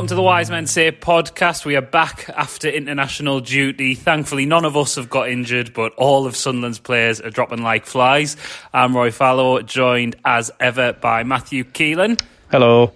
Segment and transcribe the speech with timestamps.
[0.00, 1.66] Welcome to the Wise Men Say podcast.
[1.66, 3.94] We are back after international duty.
[3.94, 7.84] Thankfully, none of us have got injured, but all of Sunderland's players are dropping like
[7.84, 8.38] flies.
[8.72, 12.16] I'm Rory Fallow, joined as ever by Matthew Keeling.
[12.50, 12.94] Hello.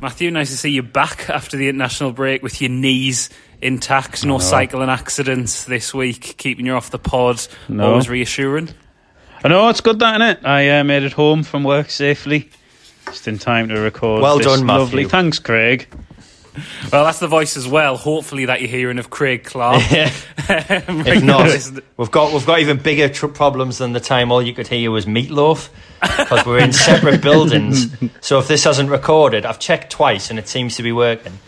[0.00, 3.28] Matthew, nice to see you back after the international break with your knees
[3.60, 4.24] intact.
[4.24, 7.46] No cycling accidents this week, keeping you off the pod.
[7.68, 7.90] No.
[7.90, 8.70] Always reassuring.
[9.44, 10.46] I know it's good, that isn't it?
[10.46, 12.48] I uh, made it home from work safely,
[13.04, 14.22] just in time to record.
[14.22, 14.80] Well this done, Matthew.
[14.82, 15.86] Lovely, thanks, Craig.
[16.92, 17.96] Well, that's the voice as well.
[17.96, 19.82] Hopefully, that you're hearing of Craig Clark.
[19.90, 21.48] If not,
[21.96, 24.90] we've got we've got even bigger tr- problems than the time all you could hear
[24.90, 27.94] was meatloaf because we're in separate buildings.
[28.20, 31.38] So if this hasn't recorded, I've checked twice and it seems to be working.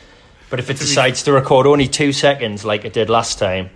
[0.48, 3.70] But if it decides to record only two seconds like it did last time,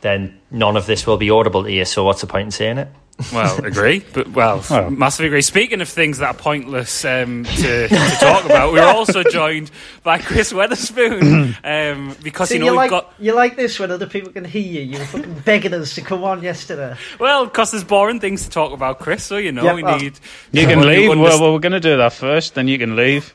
[0.00, 1.84] then none of this will be audible to you.
[1.84, 2.88] So what's the point in saying it?
[3.32, 4.90] Well, agree, but well, Well.
[4.90, 5.42] massively agree.
[5.42, 9.70] Speaking of things that are pointless um, to, to talk about, we're also joined
[10.02, 13.78] by Chris Weatherspoon um, because See, you know you we've like got you like this
[13.78, 14.80] when other people can hear you.
[14.80, 16.96] You were fucking begging us to come on yesterday.
[17.18, 19.22] well, because there's boring things to talk about, Chris.
[19.24, 19.98] So you know Yeah, we well.
[19.98, 20.18] need
[20.52, 21.10] You can leave.
[21.10, 23.34] underst- Well, well, we're going to do that first, then you can leave.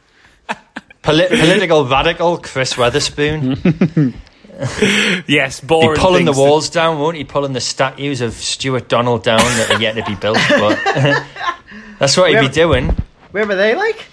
[1.01, 4.13] Poli- political radical Chris Weatherspoon.
[5.27, 5.99] yes, Be boring.
[5.99, 7.23] pulling the things to- walls down, won't he?
[7.23, 10.37] Pulling the statues of Stewart Donald down that are yet to be built.
[10.49, 10.75] But
[11.99, 12.95] that's what he'd be doing.
[13.31, 14.05] Where were they like?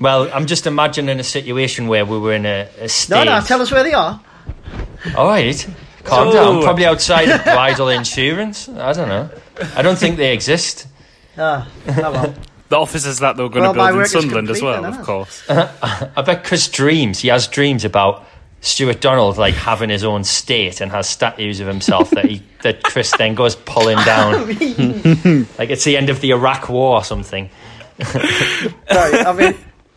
[0.00, 3.24] Well, I'm just imagining a situation where we were in a, a stage.
[3.26, 3.40] No, no.
[3.44, 4.20] Tell us where they are.
[5.16, 5.68] All right,
[6.04, 6.62] calm So- down.
[6.62, 8.68] Probably outside of bridal insurance.
[8.68, 9.30] I don't know.
[9.76, 10.86] I don't think they exist.
[11.36, 12.34] Ah, oh well.
[12.68, 15.04] the offices that they were going Well, to build in Sunderland as well, then, of
[15.06, 15.42] course.
[15.48, 17.20] I bet Chris dreams.
[17.20, 18.26] He has dreams about
[18.60, 22.82] Stewart Donald like having his own state and has statues of himself that he that
[22.82, 24.46] Chris then goes pulling down.
[25.58, 27.50] like it's the end of the Iraq War or something.
[27.98, 29.54] right, I mean,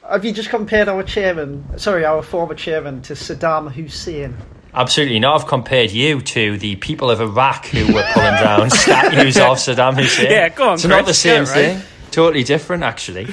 [0.09, 4.35] have you just compared our chairman, sorry, our former chairman, to Saddam Hussein?
[4.73, 5.41] Absolutely not.
[5.41, 9.95] I've compared you to the people of Iraq who were pulling down statues of Saddam
[9.95, 10.31] Hussein.
[10.31, 11.77] Yeah, go on, It's not the same get it right.
[11.77, 11.87] thing.
[12.11, 13.27] Totally different, actually.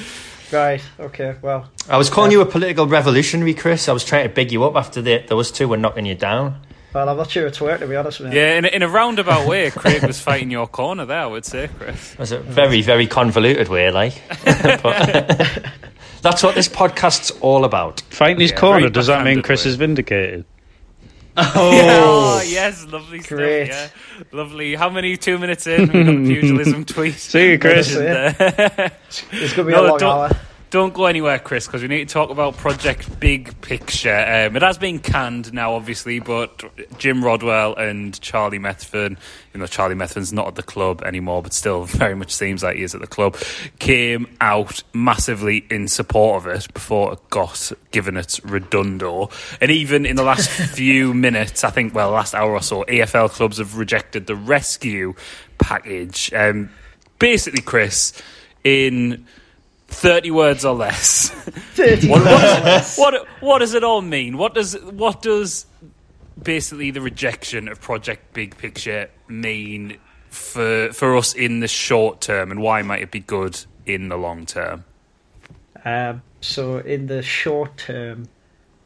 [0.51, 0.81] Right.
[0.99, 1.35] Okay.
[1.41, 3.87] Well, I was calling you a political revolutionary, Chris.
[3.89, 6.59] I was trying to big you up after the, those two were knocking you down.
[6.93, 8.39] well, I'm not sure it's worked to be honest with you.
[8.39, 11.19] Yeah, in, a- in a roundabout way, Craig was fighting your corner there.
[11.21, 12.13] I would say, Chris.
[12.13, 14.21] It was a very, very convoluted way, like.
[14.81, 15.65] But
[16.21, 18.01] that's what this podcast's all about.
[18.09, 19.69] Fighting his Yeah, corner, does that mean Chris way.
[19.71, 20.45] is vindicated?
[21.37, 23.71] Oh, yeah yes, lovely Great.
[23.71, 23.93] stuff.
[24.19, 24.75] Yeah, lovely.
[24.75, 25.81] How many two minutes in?
[25.81, 27.15] We got the pugilism tweet.
[27.15, 27.93] See you, Chris.
[27.95, 28.89] That's And, uh,
[29.31, 30.31] It's going to be No, a long don't- hour.
[30.69, 34.15] Don't go anywhere, Chris, because we need to talk about Project Big Picture.
[34.15, 36.63] Um, it has been canned now, obviously, but
[36.99, 39.17] Jim Rodwell and Charlie Methven,
[39.51, 42.75] you know, Charlie Methven's not at the club anymore, but still very much seems like
[42.75, 43.35] he is at the club,
[43.79, 49.31] came out massively in support of it before it got given its redundo.
[49.59, 53.31] And even in the last few minutes, I think, well, last hour or so, EFL
[53.31, 55.15] clubs have rejected the rescue
[55.57, 56.31] package.
[56.31, 56.69] Um,
[57.17, 58.13] basically, Chris,
[58.63, 59.25] in
[59.89, 61.29] 30 words or less.
[61.73, 64.37] 30 what, what, what, what does it all mean?
[64.37, 65.65] What does what does
[66.41, 69.97] basically the rejection of Project Big Picture mean
[70.29, 74.17] for for us in the short term, and why might it be good in the
[74.17, 74.85] long term?
[75.85, 78.27] Um, so in the short term,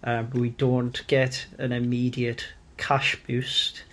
[0.04, 2.48] um, we don't get an immediate
[2.78, 3.84] cash boost,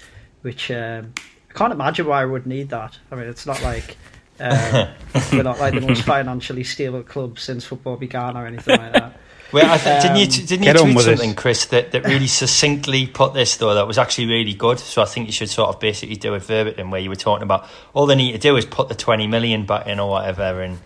[0.43, 1.13] which um,
[1.51, 2.99] I can't imagine why I would need that.
[3.11, 3.97] I mean, it's not like
[4.41, 4.89] um,
[5.33, 9.21] we're not like the most financially stable club since football began or anything like that.
[9.53, 11.19] Well, I th- didn't you Um, t- didn't you tweet with it.
[11.19, 14.79] something, Chris, that, that really succinctly put this though that was actually really good.
[14.79, 17.43] So I think you should sort of basically do it verbatim, where you were talking
[17.43, 20.63] about all they need to do is put the twenty million back in or whatever,
[20.63, 20.79] and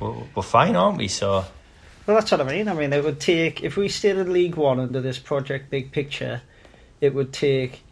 [0.00, 1.08] we're, we're fine, aren't we?
[1.08, 1.44] So
[2.06, 2.68] Well, that's what I mean.
[2.68, 5.90] I mean, it would take if we stayed in League One under this project big
[5.92, 6.42] picture,
[7.00, 7.82] it would take.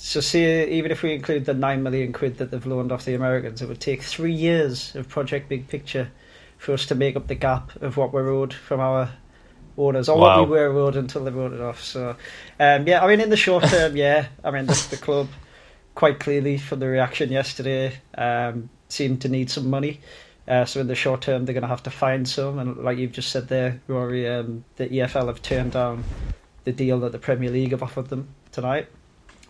[0.00, 3.14] So, see, even if we include the nine million quid that they've loaned off the
[3.14, 6.08] Americans, it would take three years of project big picture
[6.56, 9.10] for us to make up the gap of what we're owed from our
[9.76, 10.40] owners, or wow.
[10.40, 11.82] what we were owed until they wrote it off.
[11.82, 12.10] So,
[12.60, 15.28] um, yeah, I mean, in the short term, yeah, I mean, the, the club
[15.96, 20.00] quite clearly from the reaction yesterday um, seemed to need some money.
[20.46, 22.98] Uh, so in the short term, they're going to have to find some, and like
[22.98, 26.04] you've just said there, Rory, um, the EFL have turned down
[26.62, 28.86] the deal that the Premier League have offered them tonight.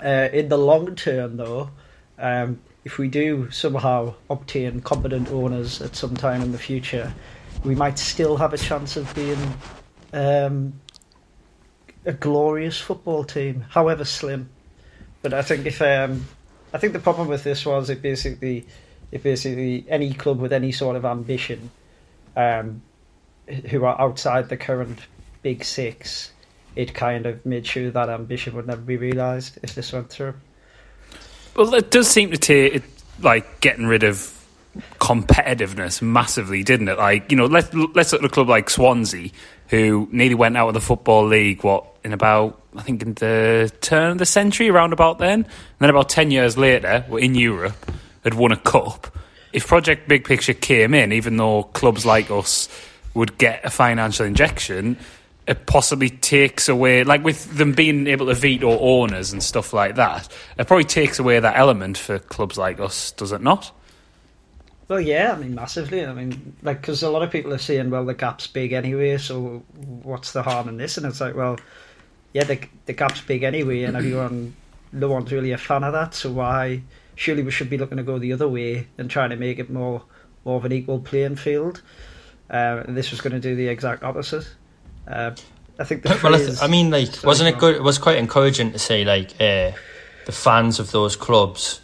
[0.02, 1.70] Uh, in the long term, though,
[2.18, 7.12] um, if we do somehow obtain competent owners at some time in the future,
[7.64, 9.54] we might still have a chance of being
[10.12, 10.72] um,
[12.04, 14.48] a glorious football team, however slim.
[15.22, 16.26] But I think if um,
[16.72, 18.66] I think the problem with this was it basically
[19.10, 21.70] if basically any club with any sort of ambition,
[22.36, 22.82] um,
[23.70, 24.98] who are outside the current
[25.42, 26.32] big six,
[26.78, 30.34] it kind of made sure that ambition would never be realised if this went through.
[31.56, 32.84] Well, it does seem to take
[33.20, 34.32] like getting rid of
[35.00, 36.96] competitiveness massively, didn't it?
[36.96, 39.30] Like you know, let's let's look at a club like Swansea,
[39.68, 41.64] who nearly went out of the football league.
[41.64, 45.46] What in about I think in the turn of the century, around about then, and
[45.80, 47.74] then about ten years later, we're in Europe
[48.24, 49.16] had won a cup,
[49.52, 52.68] if Project Big Picture came in, even though clubs like us
[53.14, 54.98] would get a financial injection,
[55.48, 59.94] it possibly takes away, like with them being able to veto owners and stuff like
[59.94, 60.28] that,
[60.58, 63.72] it probably takes away that element for clubs like us, does it not?
[64.88, 66.04] Well, yeah, I mean, massively.
[66.04, 69.16] I mean, like, because a lot of people are saying, well, the gap's big anyway,
[69.16, 69.62] so
[70.02, 70.98] what's the harm in this?
[70.98, 71.58] And it's like, well,
[72.34, 74.54] yeah, the, the gap's big anyway, and everyone,
[74.92, 76.82] no one's really a fan of that, so why
[77.14, 79.70] surely we should be looking to go the other way and trying to make it
[79.70, 80.02] more
[80.44, 81.82] more of an equal playing field.
[82.48, 84.48] Uh, and this was going to do the exact opposite.
[85.08, 85.34] Uh,
[85.78, 87.76] I think the well, I, I, mean, like, wasn't it good?
[87.76, 89.72] It was quite encouraging to see like uh,
[90.26, 91.80] the fans of those clubs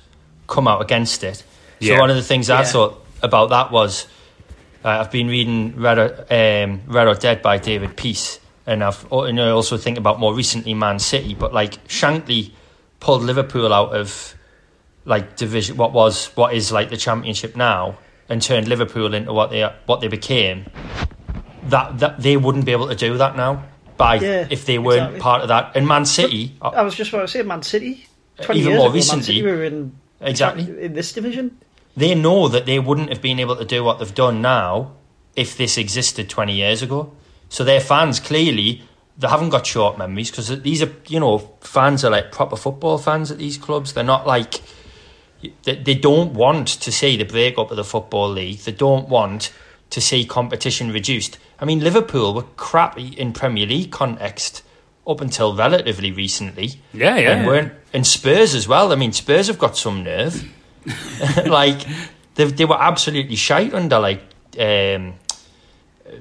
[0.46, 1.42] come out against it.
[1.80, 4.06] So one of the things I thought about that was
[4.84, 9.10] uh, I've been reading Red or, um, Red or Dead by David Peace, and I've
[9.12, 12.52] and I also think about more recently Man City, but like Shankly
[13.00, 14.34] pulled Liverpool out of
[15.04, 17.98] like division, what was what is like the championship now,
[18.28, 20.66] and turned Liverpool into what they what they became.
[21.68, 23.64] That that they wouldn't be able to do that now
[23.96, 25.20] by yeah, if they weren't exactly.
[25.20, 25.76] part of that.
[25.76, 28.06] And Man City, but I was just about to say Man City.
[28.52, 31.58] even more ago, recently, we were in exactly in this division.
[31.96, 34.92] They know that they wouldn't have been able to do what they've done now
[35.36, 37.12] if this existed twenty years ago.
[37.48, 38.82] So their fans clearly
[39.16, 42.98] they haven't got short memories because these are you know fans are like proper football
[42.98, 43.92] fans at these clubs.
[43.92, 44.60] They're not like
[45.62, 48.60] they don't want to see the breakup of the Football League.
[48.60, 49.52] They don't want
[49.94, 51.38] to see competition reduced.
[51.60, 54.64] I mean, Liverpool were crappy in Premier League context
[55.06, 56.72] up until relatively recently.
[56.92, 57.30] Yeah, yeah.
[57.30, 58.90] And, weren't, and Spurs as well.
[58.90, 60.44] I mean, Spurs have got some nerve.
[61.46, 61.86] like,
[62.34, 64.20] they, they were absolutely shite under, like,
[64.58, 65.14] um,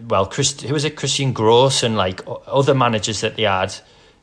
[0.08, 0.96] well, Chris, who was it?
[0.96, 3.74] Christian Gross and, like, other managers that they had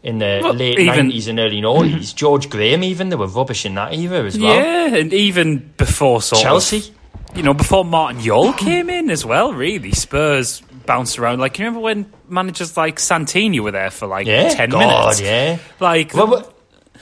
[0.04, 2.14] in the well, late nineties and early noughties.
[2.22, 4.54] George Graham, even they were rubbish in that era as well.
[4.54, 6.90] Yeah, and even before sort Chelsea, of,
[7.34, 9.52] you know, before Martin Jol came in as well.
[9.52, 11.38] Really, Spurs bounced around.
[11.38, 15.20] Like you remember when managers like Santini were there for like yeah, ten God, minutes?
[15.20, 16.52] Yeah, like well,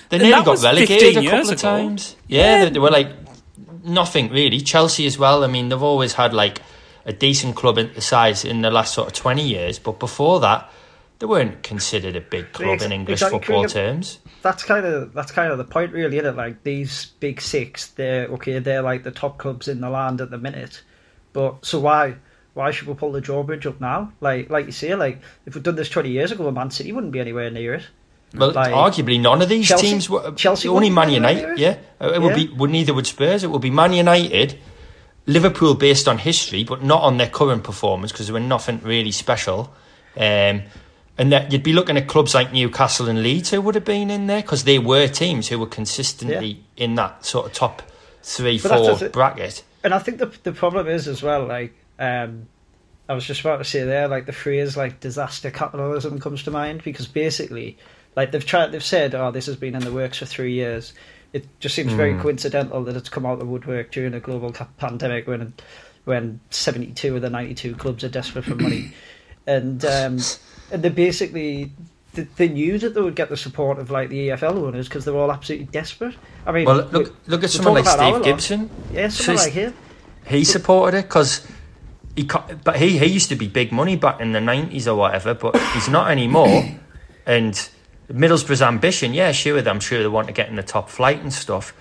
[0.09, 2.17] they nearly got relegated a couple of times.
[2.27, 2.65] Yeah, yeah.
[2.65, 3.13] They, they were like
[3.85, 4.61] nothing really.
[4.61, 5.45] Chelsea as well.
[5.45, 6.61] I mean, they've always had like
[7.05, 10.41] a decent club in the size in the last sort of twenty years, but before
[10.41, 10.71] that
[11.19, 13.41] they weren't considered a big club in English exactly.
[13.41, 14.21] football terms.
[14.43, 16.37] That's kind of that's kind of the point, really, isn't it?
[16.37, 18.59] Like these big six, they're okay.
[18.61, 20.83] They're like the top clubs in the land at the minute.
[21.33, 22.17] But so why
[22.55, 24.13] why should we pull the drawbridge up now?
[24.21, 27.13] Like like you say, like if we'd done this twenty years ago, Man City wouldn't
[27.13, 27.87] be anywhere near it.
[28.35, 30.33] Well, like, arguably none of these Chelsea, teams were.
[30.33, 31.59] Chelsea only Man United.
[31.59, 32.47] Yeah, it would yeah.
[32.47, 32.53] be.
[32.55, 33.43] Would neither would Spurs.
[33.43, 34.59] It would be Man United,
[35.27, 39.13] Liverpool based on history, but not on their current performance because they were nothing really
[39.13, 39.75] special.
[40.17, 40.63] Um,
[41.19, 44.09] and that you'd be looking at clubs like Newcastle and Leeds who would have been
[44.11, 46.47] in there because they were teams who were consistently
[46.77, 46.85] yeah.
[46.85, 47.83] in that sort of top
[48.23, 49.65] three, but four bracket.
[49.83, 52.47] And I think the the problem is as well, like um,
[53.09, 56.53] I was just about to say there, like the phrase like disaster capitalism comes to
[56.53, 57.77] mind because basically,
[58.15, 60.93] like they've tried, they've said, oh, this has been in the works for three years.
[61.33, 61.97] It just seems mm.
[61.97, 62.23] very hmm.
[62.23, 65.53] coincidental that it's come out of the woodwork during a global pandemic when
[66.05, 68.93] when seventy two of the ninety two clubs are desperate for money,
[69.47, 69.85] and.
[69.85, 70.19] Um,
[70.71, 71.73] and they basically
[72.37, 75.13] they knew that they would get the support of like the EFL owners because they
[75.13, 76.17] were all absolutely desperate.
[76.47, 78.71] I mean, well, look look at someone like Steve Gibson.
[78.93, 79.75] Yeah, someone so like him.
[80.27, 81.47] He supported it because
[82.17, 82.29] he
[82.65, 85.57] but he he used to be big money back in the nineties or whatever, but
[85.75, 86.65] he's not anymore.
[87.27, 87.69] and
[88.11, 91.33] Middlesbrough's ambition, yeah, sure, I'm sure they want to get in the top flight and
[91.33, 91.75] stuff.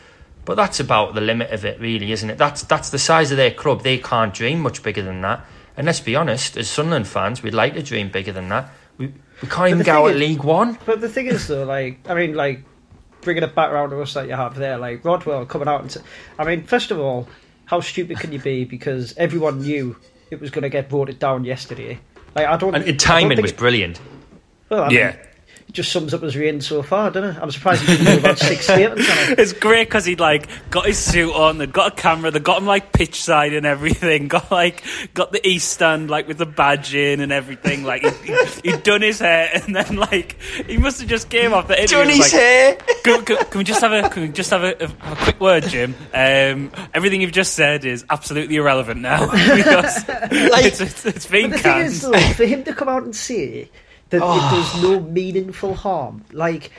[0.43, 2.37] But that's about the limit of it, really, isn't it?
[2.37, 3.83] That's that's the size of their club.
[3.83, 5.45] They can't dream much bigger than that.
[5.77, 8.71] And let's be honest, as Sunderland fans, we'd like to dream bigger than that.
[8.97, 10.77] We we can't even go at League One.
[10.85, 12.63] But the thing is, though, like I mean, like
[13.21, 15.91] bringing it back around to us that you have there, like Rodwell coming out and,
[15.91, 15.99] t-
[16.39, 17.27] I mean, first of all,
[17.65, 18.63] how stupid can you be?
[18.63, 19.95] Because everyone knew
[20.31, 21.99] it was going to get voted down yesterday.
[22.35, 22.73] Like I don't.
[22.75, 23.99] And timing was brilliant.
[24.69, 25.11] Well, I yeah.
[25.11, 25.26] Mean,
[25.73, 27.41] just sums up his reign so far, doesn't it?
[27.41, 30.97] I'm surprised he didn't do about six statements It's great because he'd like got his
[30.97, 34.49] suit on, they'd got a camera, they got him like pitch side and everything, got
[34.49, 34.83] like
[35.13, 37.83] got the east stand like with the badge in and everything.
[37.83, 41.67] Like he, would done his hair and then like he must have just came off
[41.67, 41.97] the interview.
[41.97, 42.75] Done his like, hair.
[43.03, 45.39] Can, can, can, we just have a can we just have a, a, a quick
[45.39, 45.95] word, Jim?
[46.13, 51.51] Um, everything you've just said is absolutely irrelevant now because like, it's, it's, it's been
[51.51, 51.93] but the canned.
[51.93, 53.69] Thing is, though, for him to come out and say
[54.09, 54.35] that oh.
[54.35, 54.51] it ah.
[54.51, 56.23] does no meaningful harm.
[56.31, 56.71] Like,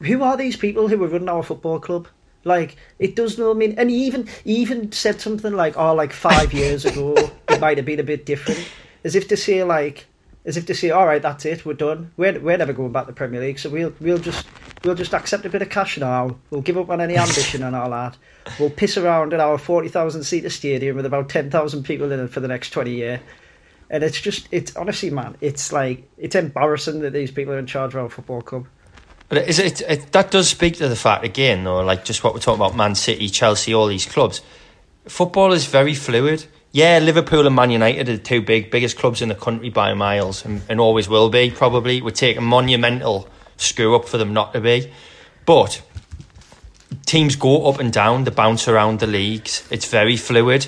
[0.00, 2.08] who are these people who are running our football club?
[2.44, 3.74] Like, it does no mean.
[3.78, 7.14] And he even he even said something like, "Oh, like five years ago,
[7.48, 8.66] it might have been a bit different,"
[9.04, 10.06] as if to say, like,
[10.44, 12.12] as if to say, "All right, that's it, we're done.
[12.16, 14.46] We're we're never going back to the Premier League, so we'll we'll just
[14.84, 16.36] we'll just accept a bit of cash now.
[16.50, 18.16] We'll give up on any ambition and all that.
[18.58, 22.20] We'll piss around at our forty thousand seater stadium with about ten thousand people in
[22.20, 23.20] it for the next twenty years."
[23.90, 27.66] And it's just it's honestly, man, it's like it's embarrassing that these people are in
[27.66, 28.66] charge of our football club.
[29.28, 32.32] But is it, it, that does speak to the fact again, though, like just what
[32.32, 34.40] we're talking about, Man City, Chelsea, all these clubs.
[35.06, 36.46] Football is very fluid.
[36.72, 39.94] Yeah, Liverpool and Man United are the two big biggest clubs in the country by
[39.94, 41.50] miles, and, and always will be.
[41.50, 44.90] Probably would take a monumental screw up for them not to be,
[45.46, 45.82] but
[47.06, 49.66] teams go up and down, they bounce around the leagues.
[49.70, 50.66] It's very fluid,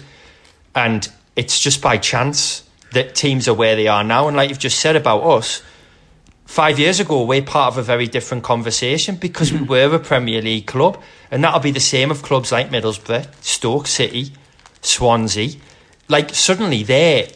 [0.75, 4.29] and it's just by chance that teams are where they are now.
[4.29, 5.63] And like you've just said about us,
[6.47, 9.69] five years ago, we're part of a very different conversation because we mm-hmm.
[9.69, 11.01] were a Premier League club.
[11.31, 14.33] And that'll be the same of clubs like Middlesbrough, Stoke City,
[14.83, 15.53] Swansea.
[16.09, 17.29] Like, suddenly their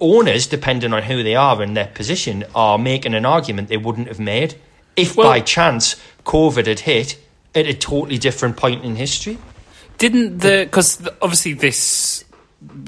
[0.00, 4.08] owners, depending on who they are and their position, are making an argument they wouldn't
[4.08, 4.56] have made
[4.96, 7.18] if well, by chance COVID had hit
[7.54, 9.38] at a totally different point in history.
[9.98, 10.64] Didn't the.
[10.64, 12.13] Because obviously this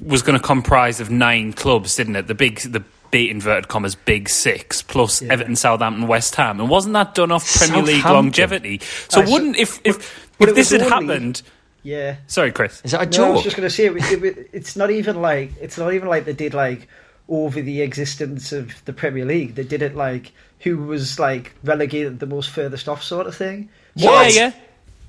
[0.05, 2.27] was going to comprise of nine clubs, didn't it?
[2.27, 5.33] The big, the big inverted commas big six plus yeah.
[5.33, 8.81] Everton, Southampton, West Ham, and wasn't that done off Premier League longevity?
[9.09, 11.43] So uh, wouldn't if if if this had only, happened?
[11.83, 12.17] Yeah.
[12.27, 12.83] Sorry, Chris.
[12.85, 13.27] Is that a joke?
[13.27, 15.95] No, I was just going to say it, it, it's not even like it's not
[15.95, 16.89] even like they did like
[17.29, 19.55] over the existence of the Premier League.
[19.55, 23.69] They did it like who was like relegated the most furthest off sort of thing.
[23.95, 24.53] yeah, yeah.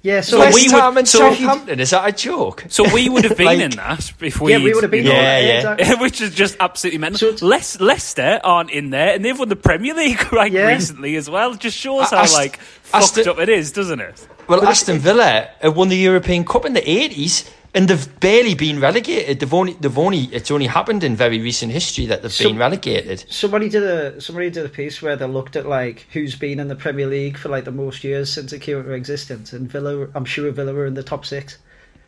[0.08, 2.64] Yeah, so, so West we Ham would, and so Southampton, is that a joke?
[2.70, 5.06] So we would have been like, in that if we Yeah, we would have been
[5.06, 5.72] Yeah, yeah.
[5.74, 5.96] Exactly.
[6.00, 7.38] Which is just absolutely mental.
[7.38, 10.68] So Le- Leicester aren't in there and they've won the Premier League right yeah.
[10.68, 11.52] recently as well.
[11.52, 14.26] It just shows how like fucked Aston, up it is, doesn't it?
[14.48, 19.40] Well, Aston Villa won the European Cup in the 80s and they've barely been relegated.
[19.40, 22.58] They've only, they've only, it's only happened in very recent history that they've so, been
[22.58, 23.24] relegated.
[23.32, 26.70] Somebody did a, somebody did a piece where they looked at like who's been in
[26.70, 30.08] the Premier League for like the most years since it came into existence, and Villa,
[30.16, 31.60] I'm sure Villa were in the top six.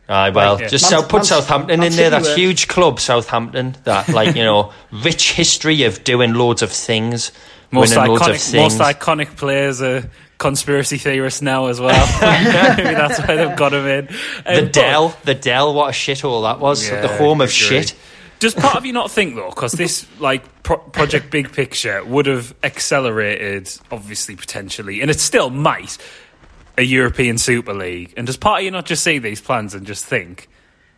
[0.08, 2.10] Aye, well, like, just Man, put Man, Southampton Man in there.
[2.10, 3.76] That huge club, Southampton.
[3.84, 7.30] That like you know, rich history of doing loads of things,
[7.70, 10.10] most iconic, most iconic players are
[10.40, 12.06] conspiracy theorists now as well.
[12.76, 14.08] Maybe that's why they've got him in.
[14.44, 16.88] Um, the Dell, the Dell, what a shithole that was.
[16.88, 17.94] Yeah, the home of shit.
[18.40, 22.24] Does part of you not think though, because this like pro- project big picture would
[22.24, 25.98] have accelerated, obviously potentially, and it still might,
[26.78, 28.14] a European Super League?
[28.16, 30.48] And does part of you not just see these plans and just think,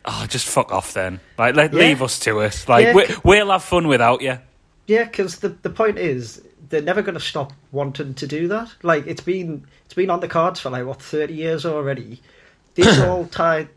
[0.05, 1.81] oh, just fuck off then, like let, yeah.
[1.81, 4.39] leave us to it, like yeah, we, we'll have fun without you.
[4.87, 6.41] Yeah, because the the point is
[6.73, 8.73] they're never going to stop wanting to do that.
[8.83, 12.21] Like it's been it's been on the cards for like what thirty years already.
[12.75, 13.69] This all tied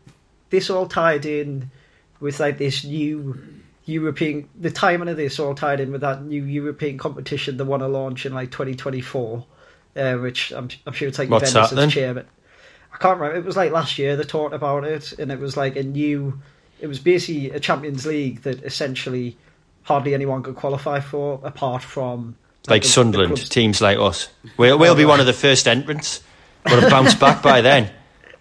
[0.48, 1.70] this all tied in
[2.18, 3.38] with like this new
[3.84, 7.82] European the timing of this all tied in with that new European competition they want
[7.82, 9.44] to launch in like twenty twenty four,
[9.96, 12.24] uh, which I'm I'm sure it's like What's Venice as chairman.
[12.90, 13.38] I can't remember.
[13.38, 16.40] It was like last year they talked about it, and it was like a new.
[16.80, 19.36] It was basically a Champions League that essentially
[19.82, 22.36] hardly anyone could qualify for, apart from
[22.68, 24.28] like the, Sunderland, the teams like us.
[24.56, 26.22] We'll, we'll be one of the first entrants.
[26.64, 27.90] We'll have bounced back by then.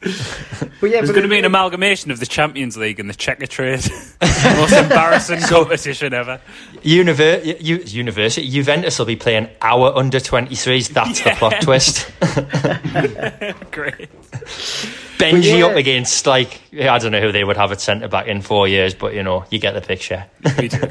[0.81, 3.89] But yeah, There's going to be an amalgamation of the Champions League and the Checkatrade.
[4.57, 6.39] Most embarrassing competition ever.
[6.83, 10.89] Univer- U- University Juventus will be playing our under 23s.
[10.89, 12.11] That's the plot twist.
[13.71, 14.09] Great.
[15.17, 15.65] Benji yeah.
[15.65, 18.67] up against like I don't know who they would have at centre back in four
[18.67, 20.25] years, but you know you get the picture.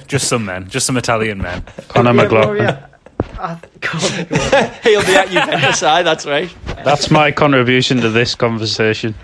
[0.07, 1.63] Just some men, just some Italian men.
[1.89, 2.94] Conor yeah, well, McLaughlin.
[3.33, 3.59] Yeah.
[3.63, 4.71] I, Conor McLaughlin.
[4.83, 6.05] He'll be at Juventus side.
[6.07, 6.55] That's right.
[6.85, 9.15] That's my contribution to this conversation.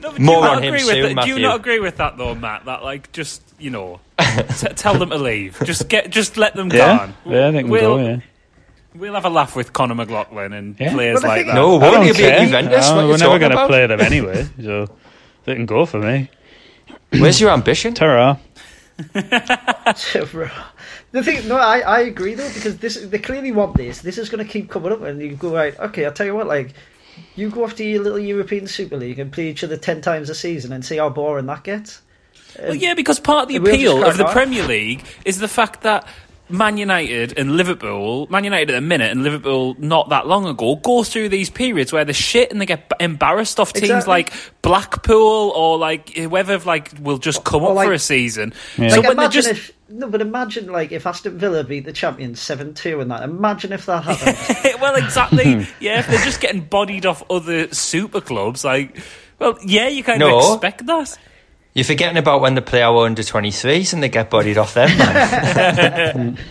[0.00, 1.24] No, but More do you not on him agree soon, with that?
[1.24, 2.64] Do you not agree with that though, Matt?
[2.64, 5.58] That like just you know, t- tell them to leave.
[5.64, 7.30] Just get, just let them Yeah, go.
[7.30, 8.02] yeah, they can we'll, go.
[8.04, 8.16] Yeah,
[8.94, 10.92] We'll have a laugh with Conor McLaughlin and Yeah.
[10.92, 11.54] players Well, like that.
[11.54, 12.46] No, I won't don't you be at care.
[12.46, 12.88] Juventus?
[12.88, 14.88] Uh, no, we're never going to play them anyway, so
[15.44, 16.28] they can go for me.
[17.10, 17.94] Where's your ambition?
[17.94, 18.40] Terra.
[21.12, 24.00] the thing, no, I, I agree though because this they clearly want this.
[24.00, 25.78] This is going to keep coming up, and you go right.
[25.78, 26.46] Okay, I'll tell you what.
[26.46, 26.72] Like,
[27.36, 30.34] you go after your little European Super League and play each other ten times a
[30.34, 32.02] season and see how boring that gets.
[32.58, 34.24] Well, um, yeah, because part of the appeal of the.
[34.26, 36.06] Premier League is the fact that
[36.48, 40.76] Man United and Liverpool, Man United at the minute and Liverpool not that long ago,
[40.76, 44.10] go through these periods where they're shit and they get embarrassed off teams Exactly.
[44.10, 48.52] like Blackpool or like whoever like will just come Or up like- for a season.
[48.76, 51.84] Like, so when they imagine just if no, but imagine like if Aston Villa beat
[51.84, 53.22] the champions seven two and that.
[53.22, 54.74] Imagine if that happened.
[54.80, 55.66] well, exactly.
[55.80, 58.98] yeah, if they're just getting bodied off other super clubs, like,
[59.38, 60.38] well, yeah, you kind No.
[60.38, 61.18] of expect that.
[61.74, 66.36] You're forgetting about when they play our under 23s and they get bodied off them.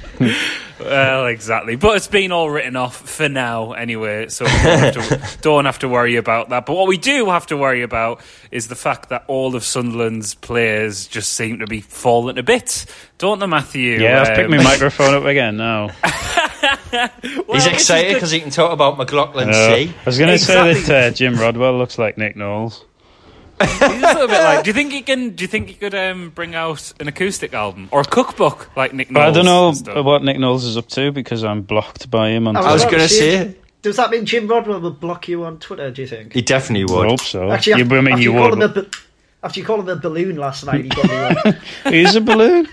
[0.79, 1.75] Well, exactly.
[1.75, 4.29] But it's been all written off for now, anyway.
[4.29, 6.65] So we don't have, to, don't have to worry about that.
[6.65, 10.33] But what we do have to worry about is the fact that all of Sunderland's
[10.33, 12.87] players just seem to be falling to bits,
[13.19, 13.99] don't they, Matthew?
[14.01, 15.91] Yeah, I've picked Um, my microphone up again now.
[16.91, 17.09] well,
[17.53, 19.89] He's excited because he can talk about McLaughlin Uh, C.
[19.89, 20.73] I was going to Exactly.
[20.81, 22.83] say that uh, Jim Rodwell looks like Nick Knowles.
[23.67, 24.63] He's a little bit like.
[24.63, 25.31] Do you think he can?
[25.31, 28.93] Do you think he could um, bring out an acoustic album or a cookbook like
[28.93, 29.11] Nick?
[29.11, 32.47] But I don't know what Nick Knowles is up to because I'm blocked by him
[32.47, 34.91] on I I was going to to say- say, Does that mean Jim Rodwell will
[34.91, 35.89] block you on Twitter?
[35.91, 36.33] Do you think?
[36.33, 37.05] he definitely would?
[37.07, 37.51] I hope so.
[37.51, 38.95] Actually, You- I mean, after you called him a would.
[39.43, 41.05] after you called him a balloon last night, he got
[41.45, 41.51] me.
[41.51, 41.93] One.
[41.93, 42.67] He's a balloon.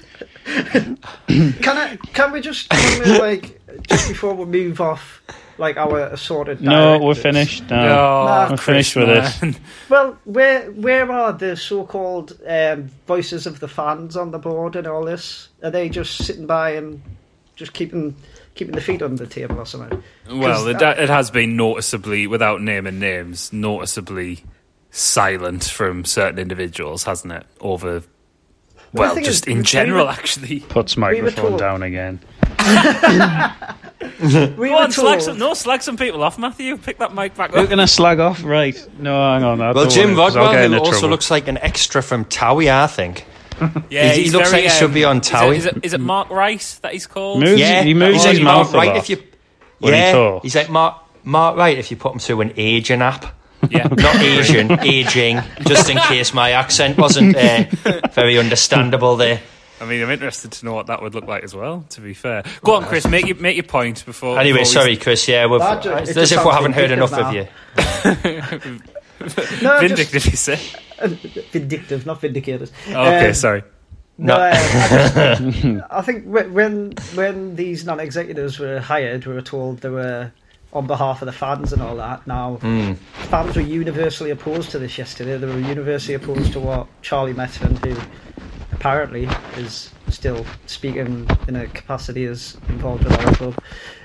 [0.44, 1.96] Can I?
[2.14, 5.22] Can we just can we, like just before we move off
[5.58, 6.60] like our assorted?
[6.60, 7.84] No, we're finished now.
[7.84, 9.06] Oh, Nah, we're Chris, finished with
[9.42, 9.60] this.
[9.88, 14.86] Well, where where are the so-called um, voices of the fans on the board and
[14.86, 15.48] all this?
[15.62, 17.02] Are they just sitting by and
[17.56, 18.14] just keeping
[18.54, 20.02] keeping the feet on the table or something?
[20.30, 24.44] Well, it, that- it has been noticeably, without naming names, noticeably
[24.90, 27.46] silent from certain individuals, hasn't it?
[27.60, 28.02] Over,
[28.92, 30.60] Well, well, just is, in we general, were- actually.
[30.60, 32.20] Puts were microphone told- down again.
[34.56, 36.76] We Go were on, slag some, no, slag some people off, Matthew.
[36.76, 37.68] Pick that mic back Who up.
[37.68, 38.42] can I slag off?
[38.42, 38.76] Right.
[38.98, 39.60] No, hang on.
[39.60, 41.08] I Well, Jim want to, 'cause I'll get Rodwell, who also trouble.
[41.10, 43.24] looks like an extra from Towie, I think.
[43.90, 45.26] Yeah, He- he looks very, like he should um, be on is
[45.66, 45.84] it- Towie.
[45.84, 47.40] Is it Mark Rice that he's called?
[47.40, 49.22] Moves- Yeah, he moves his like mouth Mark a lot if you.
[49.78, 53.02] when he yeah, he's like Mark Mark Wright if you put him through an aging
[53.02, 53.26] app.
[53.70, 53.88] Yeah.
[53.90, 57.64] Not Asian, aging, just in case my accent wasn't uh,
[58.12, 59.40] very understandable there.
[59.80, 61.84] I mean, I'm interested to know what that would look like as well.
[61.90, 63.06] To be fair, go on, Chris.
[63.06, 64.38] Make your make your point before.
[64.38, 65.28] Anyway, before we- sorry, Chris.
[65.28, 67.48] Yeah, we've, That ju- it it's just as if we sounds haven't heard enough vindictive
[68.04, 68.70] of now.
[68.72, 68.80] you.
[69.62, 70.60] No, Vindictive, you say?
[71.50, 72.70] vindictive, not vindicators.
[72.88, 73.64] Okay, Um, sorry.
[74.16, 74.42] No, No.
[74.44, 79.88] I, just- I think wh- when when these non-executives were hired, we were told they
[79.88, 80.30] were
[80.72, 82.26] on behalf of the fans and all that.
[82.28, 82.92] Now, Hmm.
[83.30, 85.36] fans were universally opposed to this yesterday.
[85.36, 87.96] They were universally opposed to what Charlie Methven, who
[88.78, 93.58] apparently is still speaking in a capacity as involved with our club,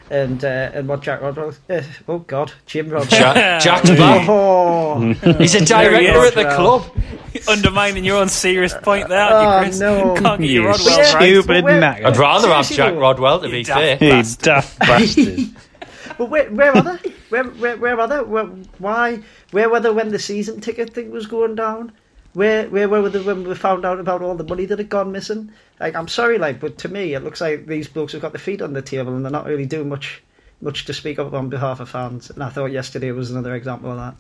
[0.10, 1.54] and uh, and what Jack Rodwell.
[1.70, 3.10] Uh, oh God, Jim Rodwell.
[3.20, 4.28] Jack, Jack's back.
[4.28, 6.86] Oh, He's a director is, at the club.
[7.48, 9.80] Undermining your own serious point there, Oh, you, Chris?
[9.80, 10.16] no.
[10.16, 11.14] Can't get You your Rodwell Yeah.
[11.16, 11.24] right.
[11.24, 12.06] stupid Where- maggot.
[12.06, 12.96] I'd rather have Jack.
[12.96, 13.98] Rodwell, to be You fair.
[13.98, 14.46] daft You bastard.
[14.46, 15.40] daft bastard.
[16.18, 17.10] But where, where are they?
[17.30, 18.20] Where, where, where are they?
[18.22, 18.46] Where,
[18.78, 19.22] why?
[19.50, 21.92] Where were they when the season ticket thing was going down?
[22.34, 25.12] Where, where were they when we found out about all the money that had gone
[25.12, 25.52] missing?
[25.80, 28.40] Like, I'm sorry, like, but to me, it looks like these blokes have got their
[28.40, 30.24] feet on the table and they're not really doing much,
[30.62, 32.30] much to speak up on behalf of fans.
[32.32, 34.16] And I thought yesterday was another example of that.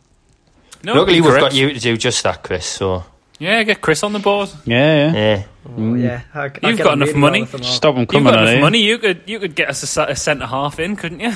[0.83, 1.41] No, Luckily, we've correct.
[1.41, 2.65] got you to do just that, Chris.
[2.67, 3.03] So,
[3.39, 4.49] Yeah, get Chris on the board.
[4.65, 5.13] Yeah, yeah.
[5.15, 5.43] yeah.
[5.77, 7.39] Oh, yeah, I, I You've got enough money.
[7.41, 7.67] well with them all.
[7.67, 8.59] Stop him You've got enough here.
[8.61, 8.79] money.
[8.83, 11.31] You could you could get us a, se- a centre half in, couldn't you?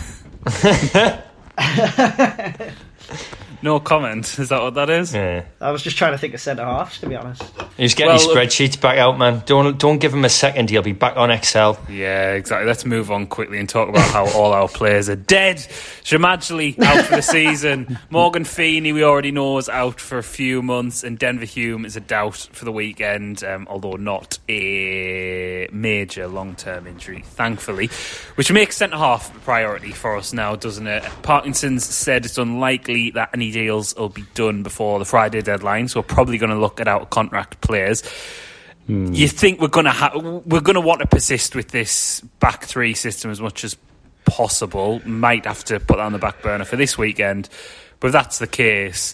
[3.67, 4.39] No comment.
[4.39, 5.13] Is that what that is?
[5.13, 5.43] Yeah.
[5.59, 7.43] I was just trying to think of centre halves, to be honest.
[7.77, 9.43] He's getting Well, his spreadsheets back out, man.
[9.45, 10.69] Don't don't give him a second.
[10.69, 11.79] He'll be back on Excel.
[11.87, 12.65] Yeah, exactly.
[12.67, 15.57] Let's move on quickly and talk about how all our players are dead.
[15.57, 17.99] Xhemajli out for the season.
[18.09, 21.03] Morgan Feeney, we already know, is out for a few months.
[21.03, 26.55] And Denver Hume is a doubt for the weekend, um, although not a major long
[26.55, 27.89] term injury, thankfully.
[28.35, 31.03] Which makes centre half a priority for us now, doesn't it?
[31.21, 35.99] Parkinson's said it's unlikely that any deals will be done before the Friday deadline, so
[35.99, 38.03] we're probably going to look at out of contract players.
[38.89, 43.29] You think we're gonna ha- we're gonna want to persist with this back three system
[43.31, 43.75] as much as
[44.23, 45.01] possible?
[45.05, 47.49] Might have to put that on the back burner for this weekend,
[47.99, 49.13] but if that's the case,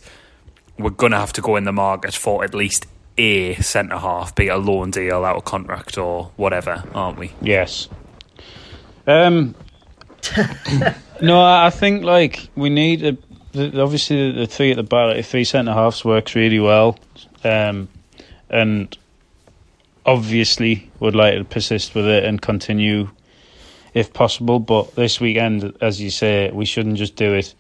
[0.77, 2.85] we're gonna have to go in the market for at least
[3.17, 7.31] a centre half, be it a loan deal, out of contract, or whatever, aren't we?
[7.41, 7.89] Yes.
[9.07, 9.55] Um.
[11.21, 13.17] no, I I think like we need a.
[13.53, 16.97] The, obviously, the, the three at the back, the three centre halves works really well,
[17.43, 17.87] um,
[18.53, 18.95] and
[20.05, 23.09] obviously would like to persist with it and continue
[23.93, 24.59] if possible.
[24.59, 27.53] But this weekend, as you say, we shouldn't just do it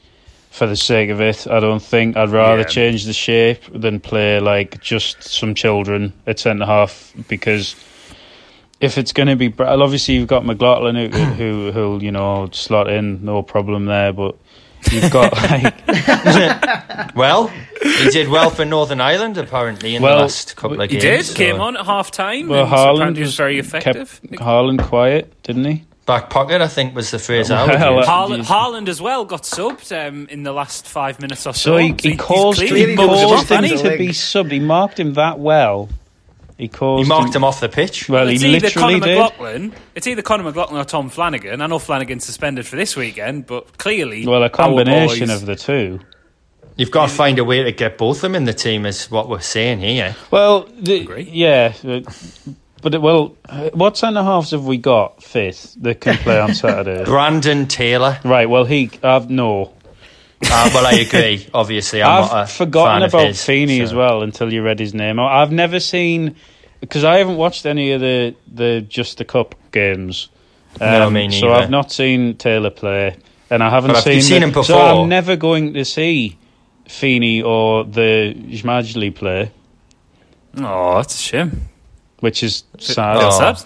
[0.51, 1.47] for the sake of it.
[1.47, 2.67] I don't think I'd rather Yeah.
[2.67, 7.75] change the shape than play like just some children at centre half because
[8.79, 12.89] if it's going to be, obviously you've got McLaughlin who, who who'll you know slot
[12.89, 14.11] in, no problem there.
[14.13, 14.35] But
[14.91, 20.55] you've got like Well, he did well for Northern Ireland apparently in Well, the last
[20.55, 21.03] couple of He games.
[21.03, 22.47] He did so came on at half time.
[22.47, 24.19] well, and Haaland was was very effective.
[24.29, 25.83] Kept Haaland quiet, didn't he?
[26.05, 28.07] Back pocket, I think, was the phrase I would Well, use.
[28.07, 28.45] Haaland, Jeez.
[28.47, 31.71] Haaland as well got subbed um, in the last five minutes or so.
[31.71, 33.65] So he, he he's caused, clearly he bugged him bugged caused off, off, him hasn't
[33.65, 33.71] he?
[33.71, 34.51] hasn't to be subbed.
[34.51, 35.87] He marked him that well.
[36.57, 38.07] He caused He marked him off the pitch.
[38.09, 39.17] Well, he it's either literally Conor did.
[39.19, 39.73] McLaughlin.
[39.95, 41.61] It's either Conor McLaughlin or Tom Flanagan.
[41.61, 45.55] I know Flanagan's suspended for this weekend, but clearly, Well, a combination boys- of the
[45.55, 45.99] two.
[46.75, 49.11] You've got to find a way to get both of them in the team, is
[49.11, 50.15] what we're saying here.
[50.31, 51.29] Well, the, Agree.
[51.31, 51.99] yeah, uh,
[52.81, 56.53] but it, well, uh, what centre halves have we got fifth that can play on
[56.55, 57.03] Saturday?
[57.05, 58.17] Brandon Taylor.
[58.23, 58.49] right.
[58.49, 58.89] Well, he.
[59.03, 59.71] I've no.
[60.51, 61.47] Uh, well, I agree.
[61.53, 64.51] Obviously, I'm I've not a forgotten fan of about his, Feeney so- as well until
[64.53, 65.19] you read his name.
[65.19, 66.35] I- I've never seen
[66.79, 70.29] because I haven't watched any of the the just the cup games.
[70.81, 71.39] Um, No, me neither.
[71.47, 71.53] So.
[71.53, 73.15] I've not seen Taylor play,
[73.49, 74.13] and I haven't But seen.
[74.15, 74.79] you've seen the- him So.
[74.79, 76.37] I'm never going to see
[76.87, 79.51] Feeney or the Xhemajli play,
[80.59, 81.69] Oh, that's a shame.
[82.19, 83.17] which is That's sad.
[83.21, 83.29] Oh.
[83.31, 83.57] sad.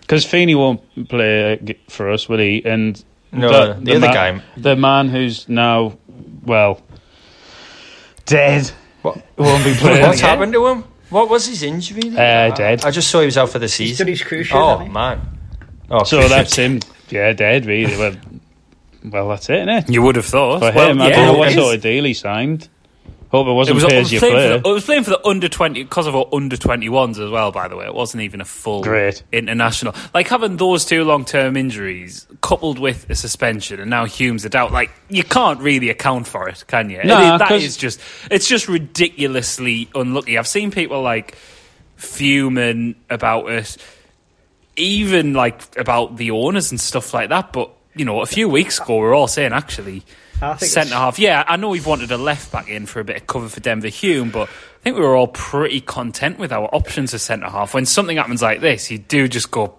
[0.00, 2.62] Because Feeney won't play uh, for us, will he?
[2.64, 3.02] And
[3.32, 4.40] No, the other guy.
[4.56, 5.98] the man who's now,
[6.46, 6.80] well,
[8.24, 8.70] dead,
[9.02, 10.02] What, won't be playing.
[10.02, 10.30] what's again?
[10.30, 10.84] happened to him?
[11.10, 12.08] What was his injury?
[12.10, 12.84] Uh, dead.
[12.84, 14.06] I just saw he was out for the He's season.
[14.06, 14.88] done his cruise Oh he?
[14.88, 15.20] man.
[15.90, 16.80] Oh, So that's him.
[17.10, 17.66] Yeah, dead.
[17.66, 17.96] Really.
[17.96, 18.14] Well,
[19.04, 19.88] well, that's it, isn't it?
[19.90, 20.58] You would have thought.
[20.60, 21.62] For well, him, I yeah, don't know what it is.
[21.62, 22.68] sort of deal he signed.
[23.36, 24.48] Oh, Hope it It wasn't was, pay it as you playing for play.
[24.60, 27.52] the, it was playing for the under 20 because of our under 21s as well
[27.52, 29.22] by the way it wasn't even a full Great.
[29.32, 34.48] international like having those two long-term injuries coupled with a suspension and now Hume's a
[34.48, 38.00] doubt like you can't really account for it can you Nah, It- that is just
[38.30, 41.36] it's just ridiculously unlucky I've seen people like
[41.96, 43.76] fuming about it
[44.76, 48.78] even like about the owners and stuff like that but you know a few weeks
[48.78, 50.02] ago we are all saying actually
[50.58, 51.18] centre half.
[51.18, 53.60] Yeah, I know we've wanted a left back in for a bit of cover for
[53.60, 57.48] Denver Hume, but I think we were all pretty content with our options as centre
[57.48, 57.74] half.
[57.74, 59.74] When something happens like this, you do just go,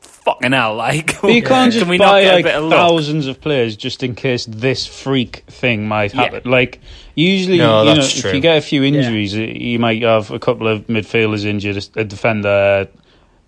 [0.00, 1.20] fucking hell, like.
[1.20, 3.40] But you can't just can we not buy get a like bit of thousands of
[3.40, 6.22] players just in case this freak thing might Yeah.
[6.22, 6.50] happen.
[6.50, 6.80] Like
[7.14, 10.38] usually, No, you know, that's if you get a few injuries, you might have a
[10.38, 12.88] couple of midfielders injured, a defender,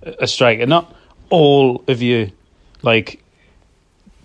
[0.02, 0.66] a striker.
[0.66, 0.94] Not
[1.30, 2.30] all of you,
[2.82, 3.22] like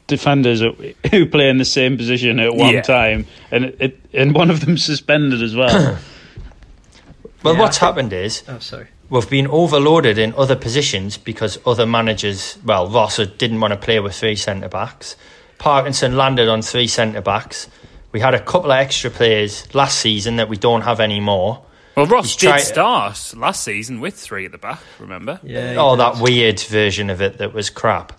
[0.10, 0.76] defenders who-
[1.12, 2.82] who play in the same position at one Yeah.
[2.82, 5.98] time, and it, it, and one of them suspended as well.
[7.44, 8.88] well, Yeah, what's think- happened is Oh, sorry.
[9.10, 14.00] we've been overloaded in other positions because other managers, well, Ross didn't want to play
[14.00, 15.16] with three centre backs.
[15.58, 17.68] Parkinson landed on three centre backs.
[18.12, 21.62] We had a couple of extra players last season that we don't have anymore.
[21.96, 25.40] Well, Ross He's did tried- start last season with three at the back, remember?
[25.44, 25.76] Yeah.
[25.78, 26.00] oh, did.
[26.00, 28.14] that weird version of it that was crap.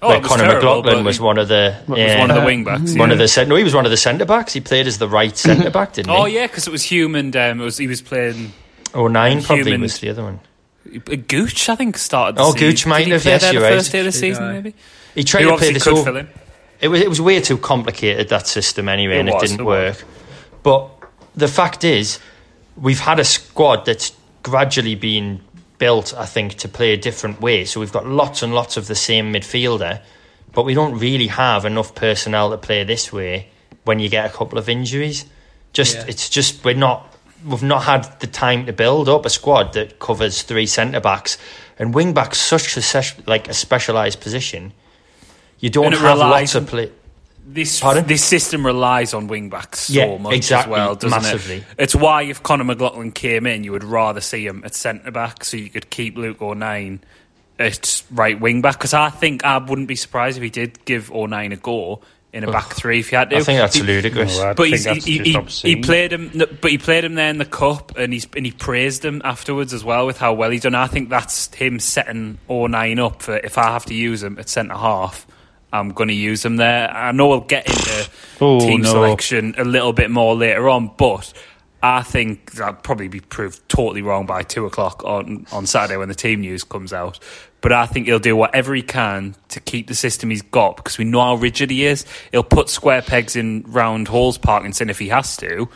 [0.00, 2.44] Oh, Where it Conor terrible, McLaughlin was he one of the was one of the
[2.46, 2.94] wing backs.
[2.96, 3.12] one yeah.
[3.14, 4.52] of the cent- no, he was one of the centre backs.
[4.52, 6.16] He played as the right centre back, didn't he?
[6.16, 8.52] Oh, yeah, because it was Hume and um, it was, he was playing.
[8.94, 10.40] Oh nine probably Human- was the other one.
[11.26, 12.68] Gooch, I think, started the Oh, season.
[12.70, 13.74] Gooch might Did he have, play yes, there you're the right.
[13.76, 14.52] first day of the Did season, I?
[14.52, 14.74] maybe?
[15.14, 16.28] He tried Who to play obviously this could fill in.
[16.80, 19.60] It was it was way too complicated that system anyway, It and was, it didn't
[19.60, 20.04] it work.
[20.62, 20.88] But
[21.34, 22.20] the fact is,
[22.76, 24.12] we've had a squad that's
[24.44, 25.40] gradually been
[25.78, 27.64] built, I think, to play a different way.
[27.64, 30.00] So we've got lots and lots of the same midfielder,
[30.52, 33.48] but we don't really have enough personnel to play this way
[33.84, 35.24] when you get a couple of injuries.
[35.72, 36.04] Just Yeah.
[36.08, 37.14] it's just we're not
[37.44, 41.38] we've not had the time to build up a squad that covers three centre backs
[41.78, 44.72] and wing backs such a like a specialised position.
[45.60, 46.90] You don't have relies lots of play.
[47.50, 48.06] This Pardon?
[48.06, 51.56] this system relies on wing backs so Yeah, much exactly, as well, doesn't massively.
[51.56, 51.64] it?
[51.78, 55.44] It's why if Conor McLaughlin came in, you would rather see him at centre back,
[55.44, 57.00] so you could keep Luke O'Nien
[57.58, 58.74] at right wing back.
[58.74, 62.02] Because I think I wouldn't be surprised if he did give O'Nien a go
[62.34, 63.36] in a back three if he had to.
[63.38, 64.38] I think that's He- ludicrous.
[64.38, 66.30] No, but he's, that's he, he, he played him,
[66.60, 69.72] but he played him there in the cup, and he's and he praised him afterwards
[69.72, 70.74] as well with how well he's done.
[70.74, 74.50] I think that's him setting O'Nien up for if I have to use him at
[74.50, 75.26] centre half.
[75.72, 76.90] I'm going to use him there.
[76.90, 78.90] I know we'll get into Oh, team no.
[78.92, 81.32] selection a little bit more later on, but
[81.82, 86.08] I think that'll probably be proved totally wrong by two o'clock on, on Saturday when
[86.08, 87.18] the team news comes out.
[87.60, 90.96] But I think he'll do whatever he can to keep the system he's got because
[90.96, 92.06] we know how rigid he is.
[92.30, 95.68] He'll put square pegs in round holes, Parkinson, if he has to.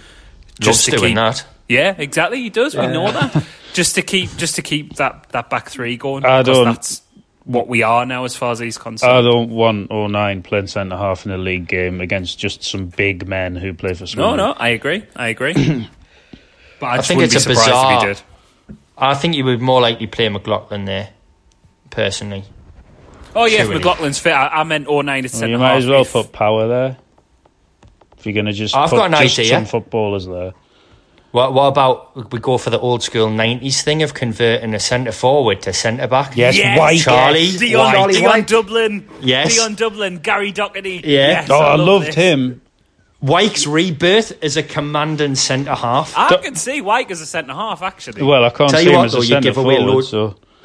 [0.65, 1.45] Loves doing keep, that.
[1.69, 2.41] Yeah, exactly.
[2.41, 2.77] He does.
[2.77, 3.45] We know that.
[3.73, 6.25] Just to keep, just to keep that, that back three going.
[6.25, 7.03] I don't- That's
[7.45, 9.13] what we are now, as far as he's concerned.
[9.13, 13.27] I don't want O'Nien playing centre half in a league game against just some big
[13.27, 14.37] men who play for no, Swindon.
[14.37, 15.05] no, I agree.
[15.17, 15.53] I agree.
[16.81, 18.23] but I, just think it's be a surprised bizarre- if he did.
[18.97, 21.11] I think you would more likely play McLaughlin there,
[21.91, 22.45] personally.
[23.35, 25.79] Oh yeah, if McLaughlin's fit, I, I meant O'Nien at Well, centre you might half.
[25.79, 26.97] as well If- put power there.
[28.19, 29.51] If you're going to just I've put got an just idea.
[29.51, 30.53] some footballers there.
[31.33, 35.13] What, what about we go for the old school 90s thing of converting a centre
[35.13, 36.37] forward to centre back?
[36.37, 37.01] Yes, Yes, Wyke.
[37.01, 37.95] Charlie, Dion, Wyke.
[37.95, 38.47] Charlie Dion Wyke.
[38.47, 39.09] Dublin.
[39.23, 39.55] Yes.
[39.55, 40.19] Dion Dublin.
[40.19, 41.01] Gary Doherty.
[41.03, 41.29] Yeah.
[41.41, 42.15] Yes, Oh, I love loved this.
[42.17, 42.61] him.
[43.23, 46.13] Wyke's rebirth as a commanding centre half.
[46.19, 48.23] I can see Wyke as a centre half, actually.
[48.25, 49.77] Well, I can't Tell see you him what, as though, a you centre give away
[49.77, 49.93] forward.
[49.93, 50.37] loads- So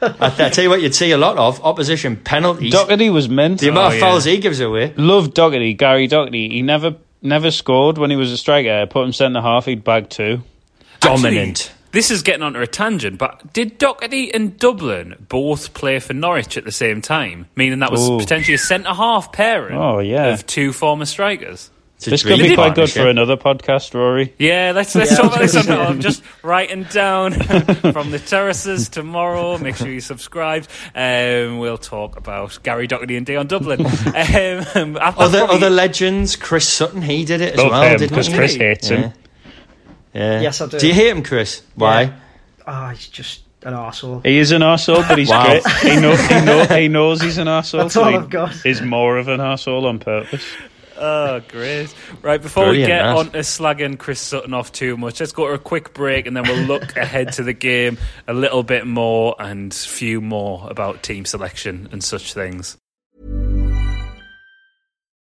[0.00, 2.72] I, I tell you what, you'd see a lot of opposition penalties.
[2.72, 3.60] Doherty was mint.
[3.60, 4.00] the amount Oh, of yeah.
[4.00, 4.94] fouls he gives away.
[4.96, 6.48] Love Doherty, Gary Doherty.
[6.50, 8.86] He never never scored when he was a striker.
[8.86, 9.64] Put him centre half.
[9.66, 10.42] He'd bag two.
[11.00, 11.60] Dominant.
[11.60, 16.12] Actually, this is getting onto a tangent, but did Doherty and Dublin both play for
[16.12, 17.46] Norwich at the same time?
[17.56, 18.18] Meaning that was Ooh.
[18.18, 20.26] potentially a centre half pairing Oh, yeah.
[20.26, 21.70] of two former strikers.
[21.98, 24.32] It's This could be quite good for another podcast, Rory.
[24.38, 25.54] Yeah, let's let's Yeah, talk about this.
[25.56, 27.32] I was gonna I'm I'm just writing down
[27.92, 29.58] from the terraces tomorrow.
[29.58, 30.68] Make sure you subscribe.
[30.94, 33.80] Um, we'll talk about Gary Doherty and Dion Dublin.
[34.06, 37.98] Um, I- I Other probably- other legends, Chris Sutton, he did it as Love well,
[37.98, 38.28] didn't because?
[38.28, 38.64] Chris Really?
[38.66, 39.12] hates him.
[40.14, 40.40] Yeah.
[40.40, 40.78] Yes, I do.
[40.78, 41.62] Do you hate him, Chris?
[41.74, 42.12] Why?
[42.64, 44.24] Ah, he's just an arsehole.
[44.24, 45.46] He is an arsehole, but he's Wow.
[45.46, 45.66] great.
[45.82, 47.78] He, know, he, know, he knows he's an arsehole.
[47.82, 48.64] That's so all I've got.
[48.64, 50.44] Is more of an arsehole on purpose.
[50.98, 51.94] Oh, great.
[52.22, 53.16] Right, before Brilliant, we get that.
[53.16, 56.36] on to slagging Chris Sutton off too much, let's go to a quick break and
[56.36, 61.02] then we'll look ahead to the game a little bit more and few more about
[61.02, 62.76] team selection and such things.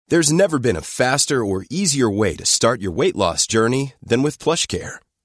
[0.08, 4.22] There's never been a faster or easier way to start your weight loss journey than
[4.22, 4.96] with PlushCare.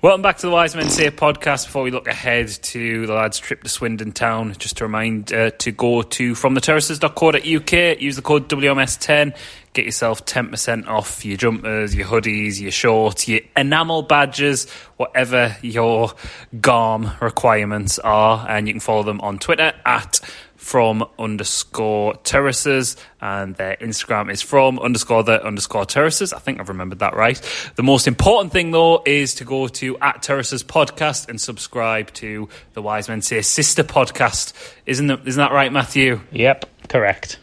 [0.00, 1.66] Welcome back to the Wise Men Say podcast.
[1.66, 5.50] Before we look ahead to the lads' trip to Swindon Town, just to remind uh,
[5.50, 9.36] to go to fromtheterraces.co.uk, use the code WMS10,
[9.72, 16.12] get yourself 10% off your jumpers, your hoodies, your shorts, your enamel badges, whatever your
[16.60, 18.46] GARM requirements are.
[18.48, 20.20] And you can follow them on Twitter at
[20.68, 26.34] from underscore terraces and their Instagram is from underscore the underscore terraces.
[26.34, 27.40] I think I've remembered that right.
[27.76, 32.50] The most important thing though is to go to at terraces podcast and subscribe to
[32.74, 34.52] the Wise Men Say sister podcast.
[34.84, 36.20] Isn't it, isn't that right, Matthew?
[36.32, 37.38] Yep, correct.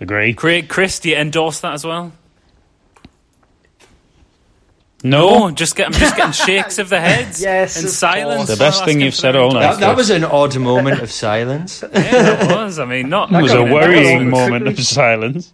[0.00, 0.32] Agree.
[0.32, 2.12] Craig, Chris, do you endorse that as well?
[5.04, 8.36] No, just get, I'm just getting shakes of the heads Yes, and of silence.
[8.46, 8.48] course.
[8.48, 9.60] The best thing you've said all night.
[9.74, 11.84] That, that was an odd moment of silence.
[11.92, 12.78] Yeah, it was.
[12.80, 13.32] I mean, not.
[13.32, 15.52] It was a worrying moment of silence.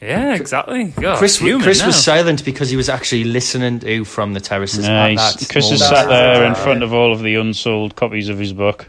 [0.00, 0.86] Yeah, exactly.
[1.00, 1.86] God, Chris, Chris now.
[1.86, 4.84] was silent because he was actually listening to from the terraces.
[4.84, 5.36] at Nice.
[5.36, 8.52] that Chris has sat there in front of all of the unsold copies of his
[8.52, 8.88] book.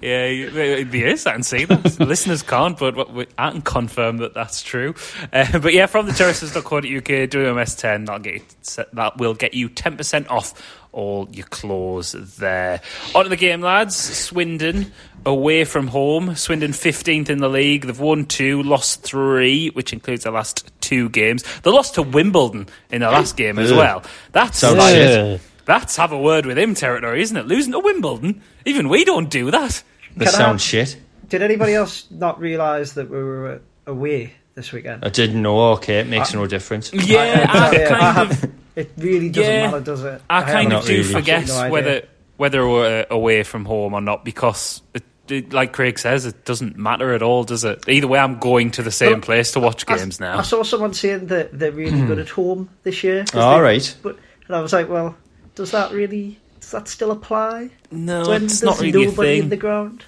[0.00, 1.26] Yeah, he, he is.
[1.26, 1.98] I can see that.
[2.00, 4.94] Listeners can't, but we, I can confirm that that's true.
[5.32, 8.06] Uh, but yeah, from the terraces.co.uk, do MS10.
[8.06, 12.80] That'll get you, that will get you 10% off all your claws there.
[13.14, 13.96] On to the game, lads.
[13.96, 14.92] Swindon
[15.26, 16.36] away from home.
[16.36, 17.86] Swindon 15th in the league.
[17.86, 21.42] They've won two, lost three, which includes the last two games.
[21.62, 24.02] They lost to Wimbledon in the last game as well.
[24.32, 25.40] That's Sounds like- shit.
[25.64, 27.46] That's have a word with him territory, isn't it?
[27.46, 29.82] Losing to Wimbledon, even we don't do that.
[30.16, 30.96] The Can I- sound shit.
[31.28, 35.04] Did anybody else not realise that we were away this weekend?
[35.04, 35.72] I didn't know.
[35.72, 36.92] Okay, it makes no difference.
[36.92, 39.66] Yeah, I, I, yeah, I kind of, have, it really doesn't Yeah.
[39.70, 40.22] matter, does it?
[40.30, 41.12] I kind have of do really.
[41.12, 42.08] forget absolutely no whether idea.
[42.36, 46.76] whether we're away from home or not because, it, it, like Craig says, it doesn't
[46.76, 47.88] matter at all, does it?
[47.88, 50.42] Either way, I'm going to the same Well, place to watch I- games I now.
[50.42, 53.24] saw someone saying that they're really good at home this year.
[53.24, 53.96] 'cause All they- right.
[54.02, 55.16] But and I was like, well,
[55.54, 56.38] does that really?
[56.60, 59.48] Does that still apply No, when it's not really a nobody in thing.
[59.50, 60.04] the ground?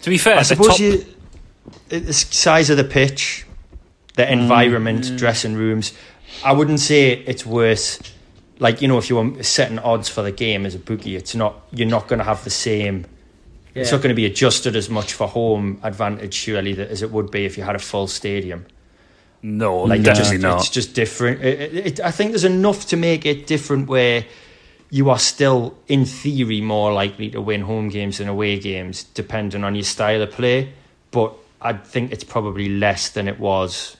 [0.00, 1.04] To be fair, I the suppose top- you,
[1.88, 3.46] the size of the pitch,
[4.16, 5.92] the mm, environment, dressing rooms.
[6.44, 8.12] I wouldn't say it's worth.
[8.58, 11.34] Like you know, if you were setting odds for the game as a bookie, it's
[11.34, 11.60] not.
[11.72, 13.06] You're not going to have the same.
[13.74, 13.82] Yeah.
[13.82, 17.10] It's not going to be adjusted as much for home advantage, surely, that, as it
[17.10, 18.66] would be if you had a full stadium.
[19.42, 20.58] no, Like like it's definitely just, not.
[20.60, 21.42] it's just different.
[21.42, 24.24] It, it, it, I think there's enough to make it different where
[24.92, 29.64] you are still, in theory, more likely to win home games than away games, depending
[29.64, 30.70] on your style of play.
[31.10, 33.96] But I think it's probably less than it was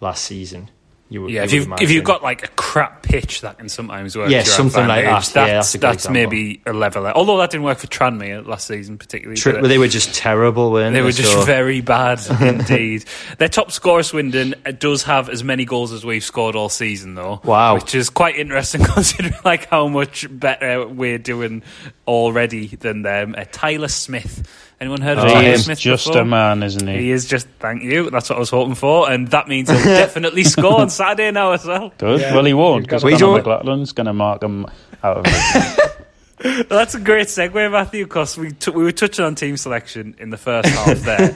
[0.00, 0.70] last season.
[1.08, 3.68] You would, Yeah, you if you've if you've got like a crap pitch, that can
[3.68, 4.28] sometimes work.
[4.28, 5.04] Yeah, something like that.
[5.04, 6.12] Yeah, That's that's good that's example.
[6.14, 7.06] maybe a level.
[7.06, 9.36] Although that didn't work for Tranmere last season, particularly.
[9.40, 9.62] Tri- did it?
[9.62, 11.04] well, they were just terrible, weren't They they?
[11.04, 13.04] were just So- very bad indeed.
[13.38, 17.14] Their top scorer, Swindon, uh, does have as many goals as we've scored all season,
[17.14, 17.40] though.
[17.44, 17.74] Wow.
[17.74, 21.62] which is quite interesting considering like how much better we're doing
[22.08, 23.34] already than them.
[23.38, 24.42] Uh, Tyler Smith.
[24.78, 25.78] Anyone heard of he Tyler is Smith?
[25.78, 26.20] just before?
[26.20, 26.98] a man, isn't he?
[26.98, 27.48] He is just.
[27.60, 28.10] Thank you.
[28.10, 31.52] That's what I was hoping for, and that means he'll definitely score on Saturday now
[31.52, 31.92] as well.
[31.96, 32.20] Good.
[32.20, 34.66] Yeah, well, he won't because to- We Conor don't- McLaughlin's going to mark him
[35.02, 36.68] out of it.
[36.68, 40.28] That's a great segue, Matthew, because we t- we were touching on team selection in
[40.28, 41.34] the first half there.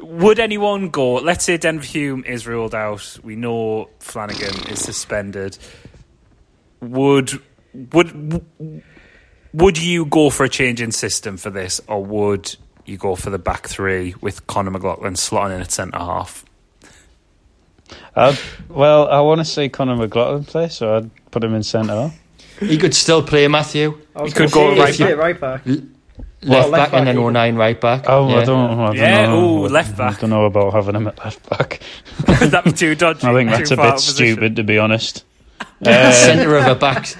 [0.00, 1.14] Would anyone go?
[1.14, 3.18] Let's say Denver Hume is ruled out.
[3.24, 5.58] We know Flanagan is suspended.
[6.80, 7.32] Would
[7.92, 8.42] would
[9.52, 13.30] would you go for a change in system for this, or would you go for
[13.30, 16.44] the back three with Conor McLaughlin slotting in at centre half?
[18.14, 21.92] I'd, well, I want to see Conor McLaughlin play, so I'd put him in centre.
[21.94, 22.18] half.
[22.60, 23.98] He could still play Matthew.
[24.24, 25.16] He could go right yeah, back.
[25.18, 25.66] right back.
[26.42, 28.04] Left, left back, and then O'Nien right back.
[28.06, 28.36] Oh, Yeah.
[28.36, 29.44] I don't, I don't Yeah, know.
[29.62, 30.18] ooh, I- left back.
[30.18, 31.80] I don't know about having him at left back.
[32.28, 33.26] Would that be too dodgy?
[33.26, 34.14] I think that's a bit of position?
[34.34, 35.24] stupid, to be honest.
[35.84, 37.14] Uh, centre of a back,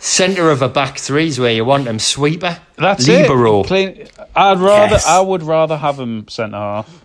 [0.00, 1.98] centre of a back three is where you want him.
[1.98, 3.60] Sweeper, That's libero.
[3.60, 3.66] it.
[3.68, 4.06] Clean.
[4.34, 4.94] I'd rather.
[4.94, 5.06] Yes.
[5.06, 7.04] I would rather have him centre half.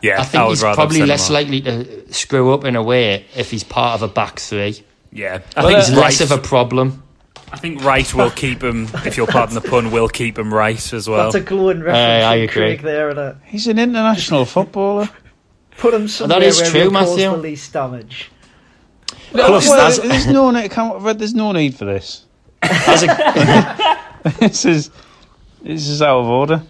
[0.00, 2.82] Yeah, I think would he's rather probably less centre likely to screw up in a
[2.82, 4.82] way if he's part of a back three.
[5.12, 6.30] Yeah, I Well, think He's uh, less right.
[6.30, 7.02] of a problem.
[7.50, 8.88] I think right will keep him.
[9.06, 11.24] If you'll pardon the pun, will keep him right as well.
[11.24, 12.46] That's a glowing reference I agree.
[12.76, 15.08] Craig there, and uh, He's an international footballer.
[15.78, 18.30] put him somewhere is where true, he'll cause the least damage.
[19.32, 20.70] Plus, well, as- there's no need.
[20.70, 22.24] Come, there's no need for this.
[22.62, 23.98] As a,
[24.40, 24.90] this is
[25.62, 26.62] this is out of order.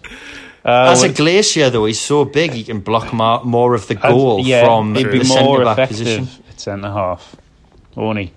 [0.63, 3.95] Uh, as a glacier, though, he's so big he can block more, more of the
[3.97, 6.27] I'd- goal yeah, from he'd be the more centre back effective position.
[6.49, 7.35] at centre half,
[7.95, 8.33] won't he?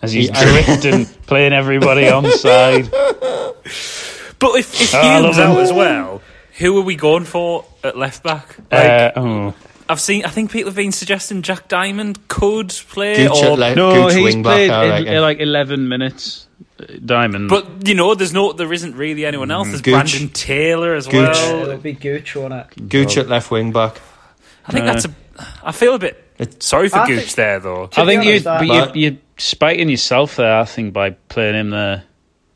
[0.00, 2.88] As he's He- drifting, playing everybody on side.
[2.90, 6.22] But if, if Oh, I Hume's out as well,
[6.58, 8.56] who are we going for at left back?
[8.70, 9.54] Like, Uh, oh.
[9.88, 10.24] I've seen.
[10.24, 14.14] I think people have been suggesting Jack Diamond could play, Gooch or le- No, Gooch
[14.14, 16.46] he's wing back, played I in, in like 11 minutes.
[16.80, 17.48] uh, Diamond.
[17.48, 19.68] but you know, there's no, there isn't really anyone else.
[19.68, 19.92] There's Gooch.
[19.94, 21.14] Brandon Taylor as Gooch.
[21.14, 21.62] Uh, well.
[21.62, 22.88] it'll be Gooch on it.
[22.88, 24.00] Gooch at left wing back.
[24.66, 25.14] I think Uh, that's a.
[25.64, 27.88] I feel a bit It- sorry for I Gooch think- there though.
[27.96, 30.58] I think you, honest, but I- you, But- you're spiting yourself there.
[30.58, 32.02] I think by playing him there.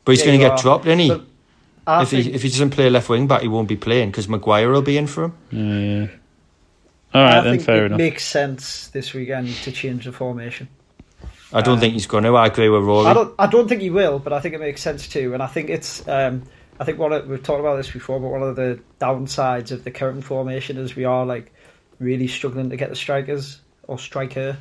[0.05, 0.57] But he's Yeah, going to get are.
[0.61, 1.09] dropped, isn't he?
[1.09, 4.11] But if think, he if he doesn't play left wing back, he won't be playing
[4.11, 5.33] because Maguire will be in for him.
[5.51, 6.07] Yeah.
[7.13, 7.97] All right, I then think fair it enough.
[7.97, 10.67] makes sense this weekend to change the formation.
[11.51, 12.35] I don't think he's going to.
[12.35, 13.05] I agree with Rory.
[13.07, 13.35] I don't.
[13.37, 15.33] I don't think he will, but I think it makes sense too.
[15.33, 16.07] And I think it's.
[16.07, 16.43] Um,
[16.79, 19.83] I think one of, we've talked about this before, but one of the downsides of
[19.83, 21.53] the current formation is we are like
[21.99, 24.57] really struggling to get the strikers or striker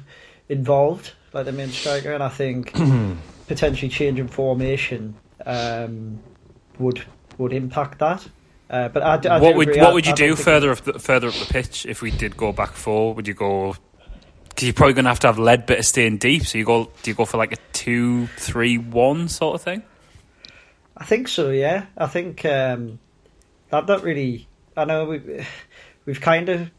[0.51, 2.75] involved, like the main striker, and I think
[3.49, 5.15] potentially changing formation
[5.47, 6.21] um,
[6.79, 7.03] would
[7.39, 8.27] would impact that.
[8.73, 9.83] Uh, but I, I what would agree.
[9.83, 12.39] what would you I do further up the, further up the pitch if we did
[12.39, 13.13] go back four?
[13.15, 13.77] Would you go?
[14.49, 16.47] Because you're probably going to have to have Leadbitter staying deep.
[16.47, 19.83] So you go do you go for like a two three one sort of thing?
[20.97, 21.51] I think so.
[21.51, 22.99] Yeah, I think um,
[23.69, 24.49] that that really.
[24.75, 25.45] I know we
[26.07, 26.71] we've kind of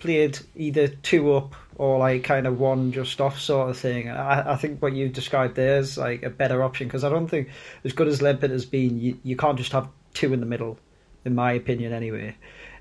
[0.00, 4.08] played either two up or like kind of one just off sort of thing.
[4.08, 7.28] I, I think what you described there is like a better option because I don't
[7.28, 7.50] think
[7.84, 10.78] as good as Leadbitter has been, you, you can't just have two in the middle,
[11.26, 12.36] in my opinion, anyway.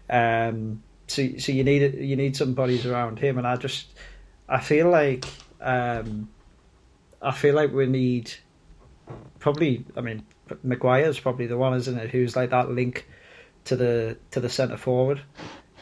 [0.09, 3.87] Um, so so you need you need some bodies around him, and I just
[4.47, 5.25] I feel like
[5.59, 6.29] um,
[7.21, 8.31] I feel like we need
[9.39, 9.85] probably.
[9.97, 10.25] I mean,
[10.63, 12.11] Maguire's probably the one, isn't it?
[12.11, 13.07] Who's like that link
[13.65, 15.21] to the to the centre forward.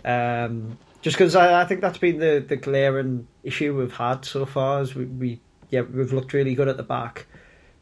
[0.04, 4.46] Um, just because I, I think that's been the, the glaring issue we've had so
[4.46, 4.82] far.
[4.82, 7.28] Is we, we yeah we've looked really good at the back,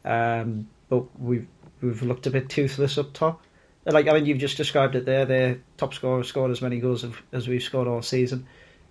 [0.04, 1.48] um, but we've
[1.82, 3.44] we've looked a bit toothless up top.
[3.86, 5.26] Like I mean, you've just described it there.
[5.26, 8.46] Their top scorer scored as many goals as, as we've scored all season,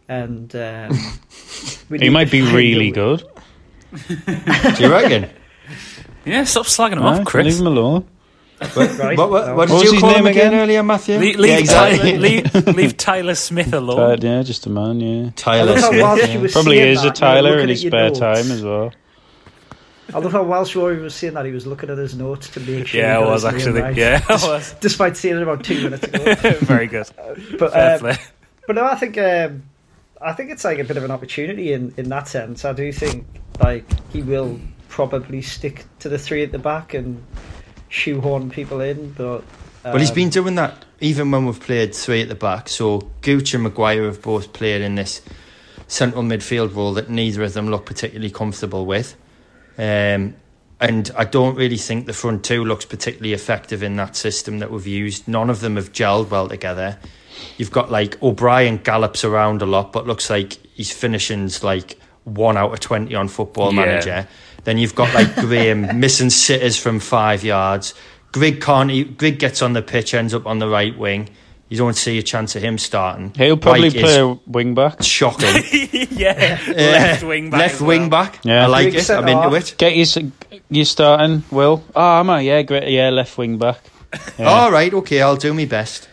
[0.08, 0.90] and um,
[2.00, 3.24] He might be really way- good.
[4.08, 5.30] Do you reckon?
[6.24, 7.46] Yeah, stop slagging him Right, off, Chris.
[7.46, 8.06] Leave him alone.
[8.76, 9.16] Right?
[9.16, 10.60] What, what, what did What was you his call him name again, again?
[10.60, 11.14] earlier, Matthew?
[11.16, 12.10] Le- leave, yeah, exactly.
[12.12, 13.96] Tyler, leave, leave Tyler Smith alone.
[13.96, 15.00] But, yeah, just a man.
[15.00, 16.02] Yeah, I Tyler Smith.
[16.02, 18.18] whilst you were probably is that, a you Tyler in his spare notes.
[18.18, 18.92] time as well.
[20.14, 22.60] I love how whilst Rory was saying that, he was looking at his notes to
[22.60, 23.00] make sure.
[23.00, 23.80] yeah, he I was actually.
[23.80, 23.96] right.
[23.96, 24.74] Yeah, I was.
[24.80, 26.34] Despite seeing it about two minutes ago.
[26.60, 27.08] Very good.
[27.58, 28.16] But Fair um, play.
[28.66, 29.62] but no, I think um,
[30.20, 32.64] I think it's like a bit of an opportunity in, in that sense.
[32.64, 33.26] I do think
[33.60, 37.24] like he will probably stick to the three at the back and
[37.88, 39.12] shoehorn people in.
[39.12, 39.38] But
[39.84, 42.68] um, Well, he's been doing that even when we've played three at the back.
[42.68, 45.22] So Gooch and Maguire have both played in this
[45.88, 49.16] central midfield role that neither of them look particularly comfortable with.
[49.80, 50.36] Um,
[50.78, 54.70] and I don't really think the front two looks particularly effective in that system that
[54.70, 55.26] we've used.
[55.26, 56.98] None of them have gelled well together.
[57.56, 62.56] You've got like O'Brien gallops around a lot, but looks like he's finishing's like one
[62.58, 63.84] out of 20 on football Yeah.
[63.84, 64.28] manager.
[64.64, 67.94] Then you've got like Graham missing sitters from five yards.
[68.32, 69.16] Grigg can't.
[69.16, 71.30] Grigg gets on the pitch, ends up on the right wing.
[71.70, 73.32] You don't see a chance of him starting.
[73.36, 75.02] He'll probably Wyke is play a wing back.
[75.04, 75.62] shocking.
[76.10, 77.60] yeah, left wing back.
[77.60, 77.88] Left as well.
[77.88, 78.40] wing back.
[78.44, 78.64] Yeah.
[78.64, 79.08] I like it.
[79.08, 79.54] I'm into off.
[79.54, 79.74] it.
[79.78, 80.32] Get you,
[80.68, 81.82] you starting, Will.
[81.94, 82.40] Oh, am I?
[82.40, 82.88] Yeah, great.
[82.88, 83.78] Yeah, left wing back.
[84.38, 84.46] Yeah.
[84.46, 86.08] All right, okay, I'll do my best.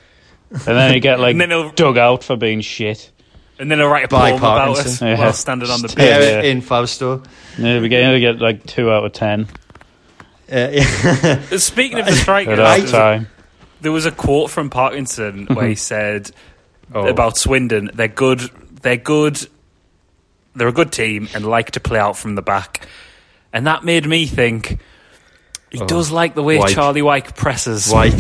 [0.52, 3.12] And then you get like And then he'll- dug out for being shit.
[3.60, 5.08] And then I'll write a By poem about us Parkinson.
[5.08, 5.18] Yeah.
[5.18, 5.98] while standing on the pitch.
[5.98, 6.42] Yeah, Yeah.
[6.44, 7.24] in Fausto.
[7.58, 9.48] Yeah, we get, we get like two out of ten
[10.52, 11.40] Uh, yeah.
[11.58, 13.28] Speaking of the at strikers, half time.
[13.82, 15.78] There was a quote from Parkinson where he mm-hmm.
[15.78, 16.32] said
[16.94, 17.06] Oh.
[17.06, 18.40] about Swindon, they're good,
[18.82, 19.46] they're good,
[20.56, 22.88] they're a good team and like to play out from the back.
[23.52, 24.80] And that made me think
[25.70, 25.86] he Oh.
[25.86, 26.74] does like the way Wyke.
[26.74, 28.14] Charlie Wyke presses Wyke.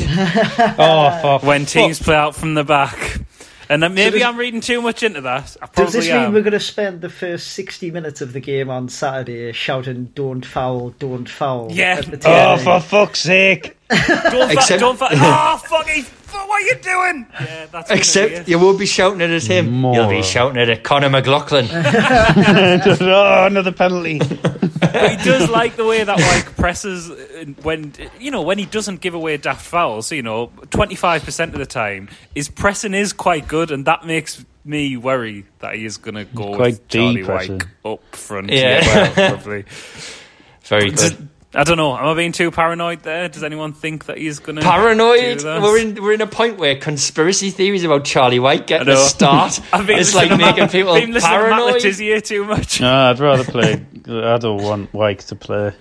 [0.77, 3.21] Oh, for when teams play out from the back.
[3.69, 5.55] And then maybe does- I'm reading too much into that.
[5.61, 8.39] I Does probably this mean we're going to spend the first 60 minutes of the
[8.39, 11.69] game on Saturday shouting, don't foul, don't foul?
[11.71, 11.97] Yeah.
[11.99, 13.77] at the Oh, for fuck's sake!
[13.89, 16.05] Don't Except- fa- don't fa- oh, fuck, he,
[16.37, 17.27] fuck, what are you doing?
[17.33, 19.71] Yeah, that's Except you won't be shouting it at him.
[19.71, 19.95] More.
[19.95, 21.67] You'll be shouting it at Conor McLaughlin.
[21.71, 24.19] oh, another penalty.
[24.19, 28.65] But he does like the way that like presses uh, when you know when he
[28.65, 30.07] doesn't give away daft fouls.
[30.07, 33.85] So, you know, twenty five percent of the time his pressing is quite good, and
[33.85, 37.27] that makes me worry that he is going to go Quite with Charlie deep.
[37.27, 38.49] Wyke up front.
[38.51, 38.83] Yeah.
[38.83, 39.65] Yeah, well, probably.
[40.63, 41.29] Very good.
[41.53, 41.97] I don't know.
[41.97, 43.29] Am I being too paranoid there?
[43.29, 45.37] Does anyone think that he's going to Paranoid.
[45.39, 45.61] Do that?
[45.61, 48.95] We're in we're in a point where conspiracy theories about Charlie Wyke get I a
[48.95, 48.95] know.
[48.95, 49.59] start.
[49.73, 51.73] I've been it's like to making Matt- people been listening to Matt paranoid.
[51.83, 52.81] Le Tissier too much.
[52.81, 53.73] No, I'd rather play.
[54.07, 55.73] I don't want Wyke to play.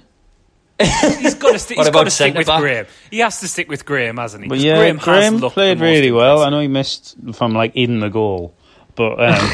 [0.79, 2.61] He's got to, st- he's got to stick with centre-back?
[2.61, 2.87] Graham.
[3.11, 4.49] He has to stick with Graham, hasn't he?
[4.49, 6.43] But 'Cause yeah, Graham, Graham, has played really well.
[6.43, 8.55] I know he missed from like in the goal,
[8.95, 9.51] but um,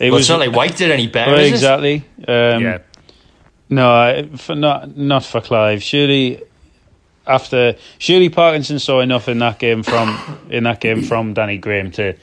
[0.00, 1.32] it Well, was it's not like Wyke did any better.
[1.32, 1.54] Well, is it?
[1.54, 1.96] exactly.
[2.26, 2.78] Um, yeah.
[3.70, 5.82] No, I- for not not for Clive.
[5.82, 6.42] Surely
[7.26, 11.90] after surely Parkinson saw enough in that game from in that game from Danny Graham
[11.92, 12.14] to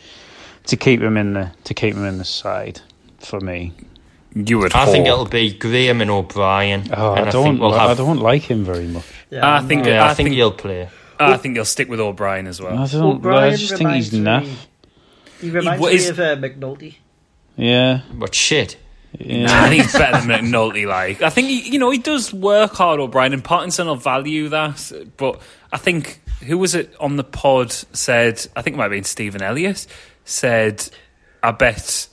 [0.68, 2.82] to keep him in the to keep him in the side
[3.20, 3.74] for me.
[4.34, 4.74] You would.
[4.74, 6.90] I think it'll be Graham and O'Brien.
[6.96, 9.04] Oh, and I don't think we'll have, I don't like him very much.
[9.30, 10.88] Yeah, I think- Yeah, I, I think, think- he'll play.
[11.20, 12.78] I think he'll stick with O'Brien as well.
[12.78, 13.18] I don't.
[13.18, 14.44] O'Brien I just think he's naff.
[14.44, 14.56] me-
[15.42, 16.96] He reminds what me is- of uh, McNulty.
[17.58, 18.78] Yeah, But shit.
[19.20, 19.46] Yeah.
[19.46, 20.88] Nah, I think he's better than McNulty.
[20.88, 24.50] Like, I think he, you know he does work hard, O'Brien, and Parkinson will value
[24.50, 24.92] that.
[25.18, 25.42] But
[25.72, 28.46] I think who was it on the pod said?
[28.56, 29.86] I think it might have been Stephen Elliott
[30.26, 30.88] said,
[31.44, 32.08] "I bet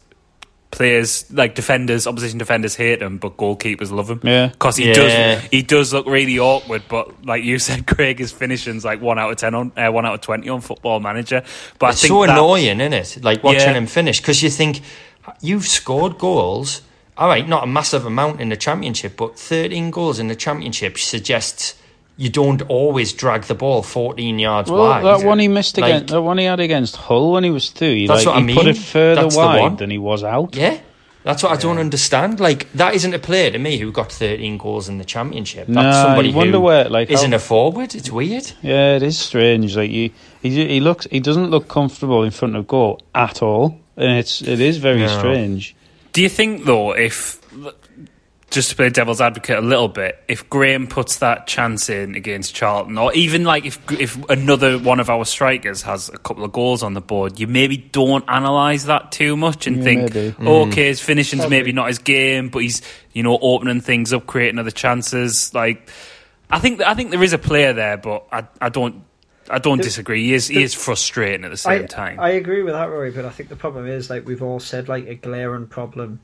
[0.71, 4.21] players like defenders, opposition defenders hate him, but goalkeepers love him.
[4.23, 4.49] Yeah.
[4.49, 4.95] because he Yeah.
[4.95, 6.83] does he does look really awkward.
[6.89, 10.05] But like you said, Craig, his finishing's like one out of ten on uh, one
[10.05, 11.43] out of twenty on Football Manager.
[11.79, 13.25] But It's I think so that- annoying, isn't it?
[13.25, 13.75] Like watching Yeah.
[13.75, 14.81] him finish because you think
[15.41, 16.83] you've scored goals.
[17.19, 20.97] All right, not a massive amount in the championship, but 13 goals in the championship
[20.99, 21.75] suggests
[22.17, 25.05] you don't always drag the ball 14 yards Well, wide.
[25.05, 27.71] that one he missed Like- against, that one he had against Hull when he was
[27.71, 30.23] two, he, That's like, what I he put it further That's wide than he was
[30.25, 30.55] out.
[30.57, 30.79] Yeah,
[31.25, 32.39] that's what I don't understand.
[32.41, 35.67] Like that isn't a player to me who got 13 goals in the championship.
[35.69, 37.95] That's Nah, somebody wonder who where, like, isn't how- a forward.
[37.97, 38.51] It's weird.
[38.63, 39.77] Yeah, it is strange.
[39.77, 40.13] Like he,
[40.43, 44.41] he, he looks, he doesn't look comfortable in front of goal at all, and it's,
[44.43, 45.19] it is very No.
[45.19, 45.75] strange.
[46.19, 47.41] Do you think though, if
[48.51, 52.57] just to play devil's advocate a little bit, if Graham puts that chance in against
[52.57, 56.51] Charlton, or even like if if another one of our strikers has a couple of
[56.51, 60.35] goals on the board, you maybe don't analyse that too much and Yeah, think, maybe.
[60.49, 61.57] okay, his finishing's Probably.
[61.57, 65.55] maybe not his game, but he's you know opening things up, creating other chances.
[65.55, 65.89] Like,
[66.51, 69.05] I think I think there is a player there, but I I don't.
[69.51, 70.25] I don't The- disagree.
[70.25, 72.21] He is he is frustrating at the same I, time.
[72.21, 74.89] I agree with that, Rory, but I think the problem is, like we've all said,
[74.89, 76.21] like a glaring problem,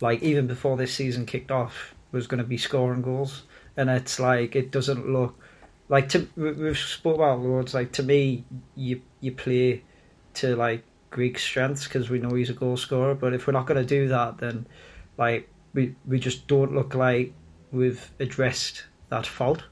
[0.00, 3.42] like even before this season kicked off, was going to be scoring goals,
[3.76, 5.38] and it's like it doesn't look
[5.88, 7.74] like to we- we've spoke about Lords.
[7.74, 8.44] Like to me,
[8.76, 9.82] you you play
[10.34, 13.66] to like Greek strengths because we know he's a goal scorer, but if we're not
[13.66, 14.66] going to do that, then
[15.16, 17.32] like we we just don't look like
[17.72, 19.62] we've addressed that fault.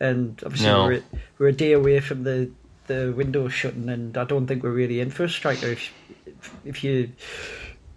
[0.00, 0.86] And obviously, No.
[0.86, 1.02] we're,
[1.38, 2.50] we're a day away from the,
[2.86, 5.66] the window shutting, and I don't think we're really in for a striker.
[5.68, 5.92] If
[6.64, 7.10] if you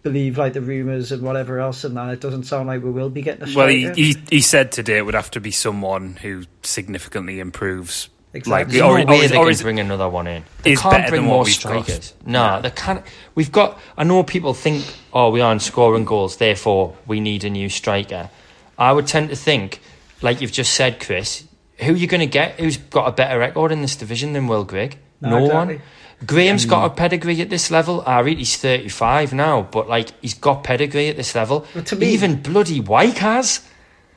[0.04, 3.10] believe like the rumours and whatever else, and that it doesn't sound like we will
[3.10, 3.94] be getting a Well, striker.
[3.96, 8.10] he, he he said today it would have to be someone who significantly improves.
[8.34, 8.52] Exactly.
[8.52, 10.44] Like, There's or, no or way is- they or can is- bring another one in.
[10.64, 11.86] They is can't bring more we've got.
[11.86, 12.14] strikers.
[12.26, 13.02] No, they can't.
[13.36, 13.80] We've got.
[13.98, 18.30] I know people think, oh, we aren't scoring goals, therefore we need a new striker.
[18.78, 19.82] I would tend to think,
[20.22, 21.46] like you've just said, Chris,
[21.80, 24.48] who are you going to get who's got a better record in this division than
[24.48, 24.98] Will Grigg?
[25.22, 25.76] No, No, exactly.
[25.78, 25.84] one.
[26.26, 28.04] Graham's got a pedigree at this level.
[28.08, 31.66] I read he's 35 now, but like he's got pedigree at this level.
[31.76, 33.62] But to me- Even bloody Wyke has.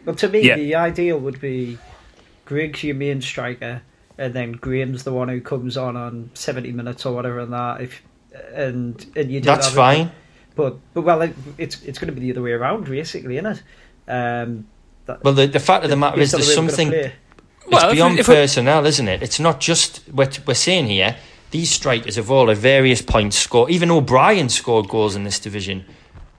[0.06, 0.56] Well, to me, Yeah.
[0.56, 1.76] the ideal would be
[2.46, 3.82] Griggs your main striker,
[4.16, 7.82] and then Graham's the one who comes on on seventy minutes or whatever, and that
[7.82, 8.02] if
[8.54, 10.12] and and you do That's have it- fine.
[10.56, 13.46] But but well, it, it's it's going to be the other way around, basically, isn't
[13.46, 13.62] it?
[14.08, 14.66] Um,
[15.06, 17.12] that, Well, the, the fact of the matter is, the there's way we're something.
[17.60, 17.72] Play.
[17.76, 19.22] It's Well, if we- beyond if personnel, isn't it?
[19.22, 21.16] It's not just what we're saying here.
[21.50, 23.70] These strikers have all at various points scored.
[23.70, 25.84] Even O'Brien scored goals in this division,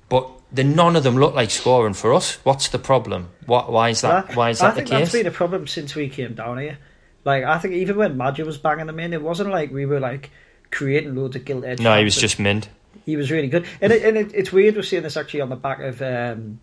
[0.08, 2.38] but the, none of them look like scoring for us.
[2.44, 3.28] What's the problem?
[3.46, 3.72] What?
[3.72, 4.28] Why is that?
[4.28, 5.20] That- why is I that the think that's case?
[5.22, 6.78] been a problem since we came down here.
[7.26, 10.00] Like I think even when Maja was banging them in, it wasn't like we were
[10.00, 10.32] like
[10.72, 11.80] creating loads of gilt edge.
[11.80, 12.70] No, he was just mint.
[13.06, 15.50] he was really good, and it, and it, it's weird we're seeing this actually on
[15.50, 16.60] the back of um,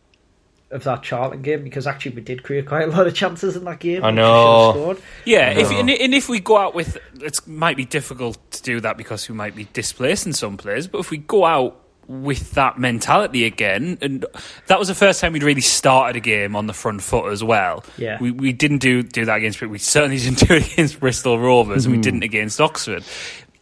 [0.70, 3.64] of that Charlton game because actually we did create quite a lot of chances in
[3.64, 4.04] that game.
[4.04, 4.72] I know.
[4.72, 5.02] should have scored.
[5.24, 5.78] Yeah, if, No.
[5.78, 9.28] and, and if we go out with, it might be difficult to do that because
[9.28, 10.86] we might be displacing some players.
[10.86, 14.24] But if we go out with that mentality again, and
[14.66, 17.44] that was the first time we'd really started a game on the front foot as
[17.44, 17.84] well.
[17.96, 18.18] Yeah.
[18.20, 21.86] we we didn't do do that against, we certainly didn't do it against Bristol Rovers,
[21.86, 22.02] and we hmm.
[22.02, 23.04] didn't against Oxford.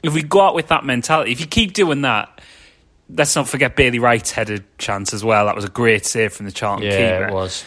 [0.03, 2.41] If we go out with that mentality, if you keep doing that.
[3.09, 5.47] Let's not forget Bailey Wright's headed chance as well.
[5.47, 7.65] That was a great save from the Charlton Yeah, keeper it was.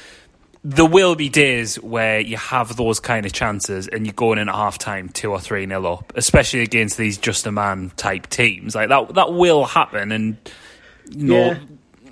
[0.66, 4.50] there will be days where you have those kind of chances and you're going in
[4.50, 8.28] at half time two or three nil up, especially against these just a man type
[8.28, 8.76] teams.
[8.76, 10.38] Like that that will happen and
[11.10, 11.60] you know Yeah.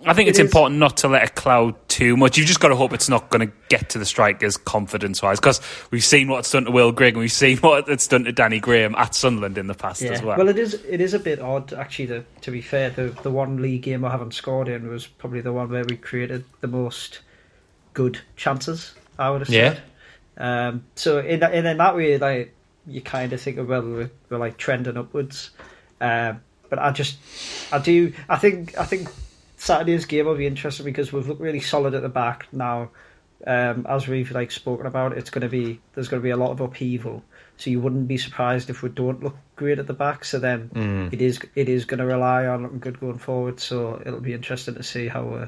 [0.10, 2.38] I think It it's is- important not to let it cloud too much.
[2.38, 5.40] You've just got to hope it's not going to get to the strikers confidence wise
[5.40, 5.60] because
[5.92, 8.32] we've seen what it's done to Will Grigg and we've seen what it's done to
[8.32, 10.12] Danny Graham at Sunderland in the past Yeah.
[10.12, 10.38] as well.
[10.38, 12.08] Well, it is it is a bit odd actually.
[12.08, 15.42] To, to be fair, the the one league game I haven't scored in was probably
[15.42, 17.20] the one where we created the most
[17.94, 18.94] good chances.
[19.20, 19.74] I would have Yeah.
[19.74, 19.82] said.
[20.40, 22.54] Um, so in that, in in that way, like
[22.86, 25.50] you kind of think, of, well, we're, we're like trending upwards.
[26.00, 27.18] Um, but I just,
[27.74, 29.10] I do, I think, I think
[29.58, 32.90] Saturday's game will be interesting because we've looked really solid at the back now.
[33.46, 36.38] Um, as we've like spoken about, it's going to be there's going to be a
[36.38, 37.24] lot of upheaval.
[37.58, 40.26] So you wouldn't be surprised if we don't look great at the back.
[40.26, 41.14] So then Mm.
[41.14, 43.60] it is it is going to rely on looking good going forward.
[43.60, 45.40] So it'll be interesting to see how we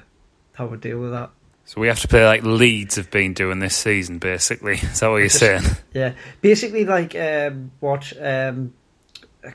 [0.54, 1.30] how we deal with that.
[1.66, 4.74] so we have to play like Leeds have been doing this season, basically.
[4.82, 5.64] Is that what you're saying?
[5.94, 8.74] Yeah, basically like um, what um,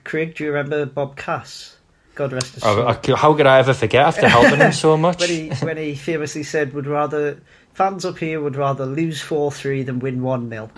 [0.04, 0.34] Craig.
[0.34, 1.76] Do you remember Bob Cass?
[2.14, 3.14] God rest his oh, soul.
[3.14, 5.20] Oh, how could I ever forget after helping him so much?
[5.20, 7.40] when he when he famously said would rather
[7.72, 10.70] fans up here would rather lose four three than win one 0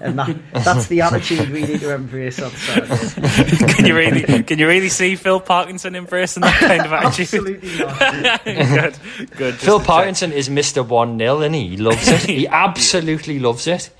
[0.00, 3.56] and that that's the attitude we need to embrace on Saturday.
[3.74, 7.62] can you really can you really see Phil Parkinson embracing that kind of attitude?
[7.62, 8.44] Absolutely not.
[8.44, 9.54] good, good.
[9.56, 12.22] Phil Parkinson is Mister One 0 and he loves it.
[12.22, 13.90] He absolutely loves it.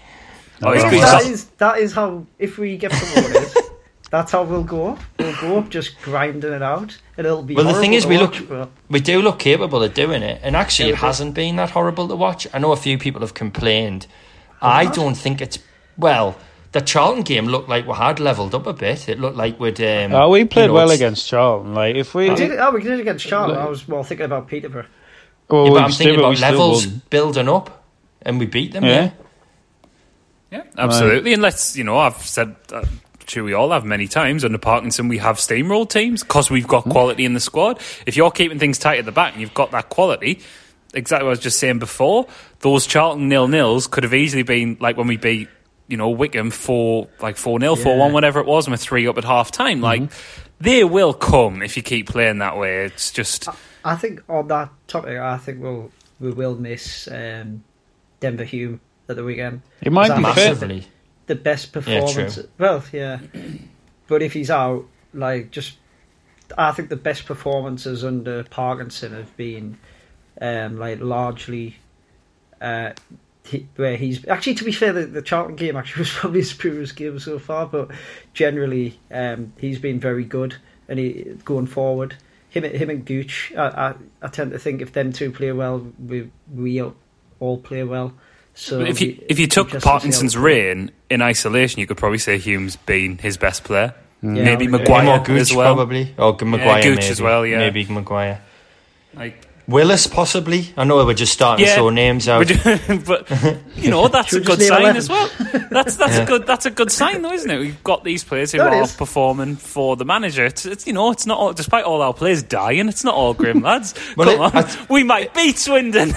[0.62, 3.48] Oh, he's, that he's, is that is how if we get promoted.
[4.14, 4.96] That's how we'll go.
[5.18, 7.56] We'll go up just grinding it out, and it'll be.
[7.56, 10.22] Well, the thing is, to we watch, look, but- we do look capable of doing
[10.22, 12.46] it, and actually, it hasn't been that horrible to watch.
[12.54, 14.06] I know a few people have complained.
[14.62, 14.94] I not?
[14.94, 15.58] don't think it's
[15.98, 16.36] well.
[16.70, 19.08] The Charlton game looked like we had levelled up a bit.
[19.08, 19.80] It looked like we'd.
[19.80, 21.74] Um, Oh, we played you know, well it's- against Charlton.
[21.74, 23.58] Like if we, We did, oh, we did it against Charlton.
[23.58, 24.86] I was well thinking about Peterborough.
[25.48, 27.84] well, Yeah, we but I'm still- thinking about levels building up,
[28.22, 28.84] and we beat them.
[28.84, 28.90] Yeah.
[28.90, 29.10] Yeah.
[30.52, 31.32] Yeah, absolutely.
[31.32, 32.84] And let's, you know, I've said, uh,
[33.28, 36.84] sure we all have many times under Parkinson, we have steamrolled teams because we've got
[36.84, 37.80] quality in the squad.
[38.06, 40.40] If you're keeping things tight at the back and you've got that quality,
[40.94, 42.26] exactly what I was just saying before,
[42.60, 45.48] those Charlton nil nils could have easily been like when we beat,
[45.88, 49.06] you know, Wycombe for like 4 0, 4 1, whatever it was, and we're 3
[49.08, 49.80] up at half time.
[49.80, 50.10] Like,
[50.60, 52.84] they will come if you keep playing that way.
[52.84, 53.48] It's just.
[53.84, 57.64] I think on that topic, I think we'll we will miss um,
[58.20, 59.62] Denver Hume at the weekend.
[59.82, 60.86] It might Is be that fit.
[61.26, 62.34] The best Yeah, performance.
[62.34, 62.48] true.
[62.58, 63.18] well, yeah,
[64.08, 65.76] but if he's out, like just,
[66.58, 69.78] I think the best performances under Parkinson have been,
[70.40, 71.76] um, like largely,
[72.60, 72.92] uh,
[73.46, 76.52] he, where he's actually to be fair, the, the Charlton game actually was probably his
[76.52, 77.90] purest game so far, but
[78.34, 80.56] generally, um, he's been very good
[80.88, 82.16] and he going forward.
[82.50, 85.90] Him, him and Gooch, I, I, I tend to think if them two play well,
[85.98, 86.80] we we
[87.40, 88.12] all play well.
[88.54, 91.86] So If you, if you took interesting to see how Parkinson's reign in isolation, you
[91.86, 93.94] could probably say Hume's been his best player.
[94.22, 94.36] Mm.
[94.36, 94.68] Yeah, Maybe I.
[94.68, 95.74] Maguire Him or Gooch, as well.
[95.74, 96.14] probably.
[96.16, 97.08] Or Maguire, Gooch maybe.
[97.08, 97.58] as well, yeah.
[97.58, 98.40] Maybe Maguire.
[99.14, 100.74] Like, Willis, possibly.
[100.76, 101.76] I know we're just starting to Yeah.
[101.76, 102.46] throw names out.
[103.06, 103.30] But
[103.76, 104.96] you know that's a good sign 11?
[104.98, 105.30] as well.
[105.70, 106.22] That's that's Yeah.
[106.22, 107.58] a good that's a good sign though, isn't it?
[107.58, 108.92] We've got these players who No, are is.
[108.94, 110.44] performing for the manager.
[110.44, 113.32] It's, it's you know it's not all, despite all our players dying, it's not all
[113.32, 113.94] grim lads.
[114.16, 116.10] Well, Come it- on, I- we might beat Swindon.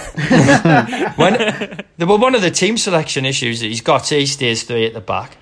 [1.16, 4.62] when there were one of the team selection issues that he's got, say he stays
[4.62, 5.36] three at the back.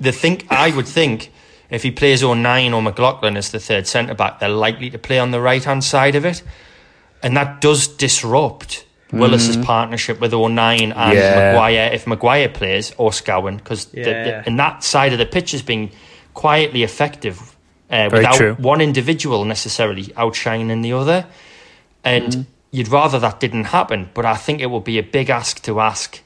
[0.00, 1.30] The think I would think
[1.70, 5.18] if he plays O'Nien or McLaughlin as the third centre back, they're likely to play
[5.18, 6.42] on the right hand side of it,
[7.22, 11.52] and that does disrupt Willis's partnership with O'Nien and Yeah.
[11.52, 14.42] Maguire if Maguire plays or Scowen because Yeah.
[14.46, 15.90] and that side of the pitch has been
[16.34, 17.54] quietly effective
[17.90, 18.54] uh, without true.
[18.54, 21.26] one individual necessarily outshining the other.
[22.04, 25.62] And you'd rather that didn't happen, but I think it would be a big ask
[25.64, 26.20] to ask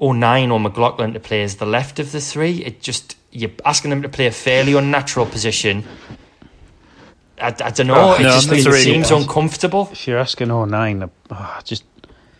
[0.00, 2.64] O'Nien or McLaughlin to play as the left of the three.
[2.64, 5.84] It just you're asking them to play a fairly unnatural position.
[7.40, 7.94] I, I don't know.
[7.96, 9.88] Oh, it no, just that's it really seems good- uncomfortable.
[9.92, 11.84] If you're asking O'Nien, oh, just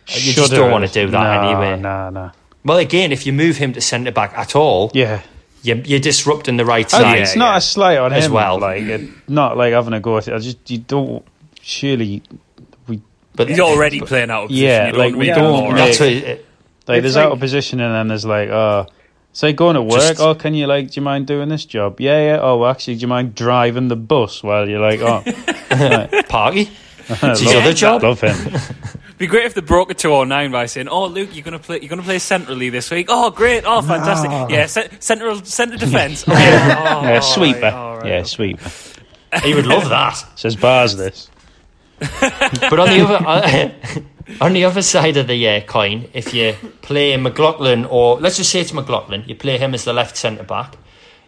[0.07, 1.79] You just don't wanna do that nah, anyway.
[1.81, 2.31] Nah, nah.
[2.63, 5.21] Well, again, if you move him to centre back at all, Yeah.
[5.63, 7.19] you're, you're disrupting the right oh, I- side.
[7.19, 8.17] it's not a slight on him.
[8.17, 8.33] As him.
[8.33, 8.59] well.
[8.59, 10.33] Like, not like having a go at it.
[10.33, 11.23] I just, you don't,
[11.61, 12.23] surely,
[12.87, 13.01] we.
[13.35, 14.65] But He's already playing out of position.
[14.67, 15.77] Yeah, You don't like, we need don't- more, right?
[15.77, 16.45] that's what it,
[16.87, 18.91] like, It's there's like- out of position and then there's like, oh, it's
[19.43, 19.99] like going to work.
[20.01, 21.99] Just- oh, can you, like, do you mind doing this job?
[21.99, 22.39] Yeah, yeah.
[22.41, 25.23] Oh, well, actually, do you mind driving the bus while you're like, oh,
[26.29, 26.69] party.
[27.21, 28.01] love, his other job.
[28.01, 28.35] love him.
[29.19, 31.79] Be great if they broke it to O'Nien by saying, "Oh, Luke, you're gonna play.
[31.79, 33.05] You're gonna play centrally this week.
[33.09, 33.63] Oh, great.
[33.65, 34.31] Oh, fantastic.
[34.51, 36.25] Yeah, ce- central centre defence.
[36.27, 37.03] Oh, yeah.
[37.03, 37.67] yeah, Oh, sweeper.
[37.67, 38.07] all right.
[38.07, 38.69] Yeah, sweeper.
[39.43, 40.13] He would love that.
[40.35, 41.29] Says bars this.
[41.99, 44.01] But on the other uh,
[44.41, 48.51] on the other side of the uh, coin, if you play McLaughlin or let's just
[48.51, 50.75] say it's McLaughlin, you play him as the left centre back,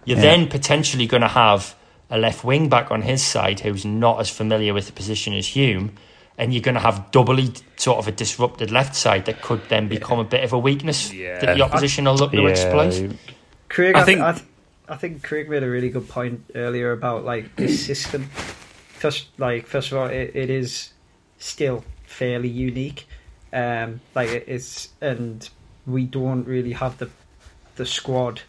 [0.06, 1.76] you're then potentially going to have
[2.10, 5.48] a left wing back on his side who's not as familiar with the position as
[5.48, 5.94] Hume,
[6.38, 9.88] and you're going to have doubly sort of a disrupted left side that could then
[9.88, 11.40] become a bit of a weakness Yeah.
[11.40, 13.12] that the opposition will look to exploit.
[13.70, 14.46] Craig, I I, think- think I, th-
[14.90, 18.24] I think Craig made a really good point earlier about like this system.
[18.24, 20.94] First, like first of all, it, it is
[21.38, 21.84] still
[22.18, 23.08] fairly unique.
[23.54, 25.48] Um, like it's and
[25.86, 27.10] we don't really have the
[27.76, 28.42] the squad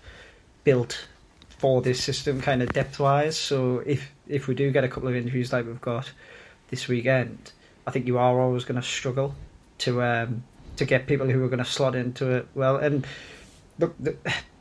[0.64, 1.06] built
[1.48, 3.36] for this system, kind of depth wise.
[3.36, 6.10] So if if we do get a couple of injuries like we've got
[6.70, 7.52] this weekend,
[7.86, 9.34] I think you are always going to struggle
[9.78, 10.42] to um,
[10.76, 12.76] to get people who are going to slot into it well.
[12.76, 13.06] And
[13.78, 14.16] look, the,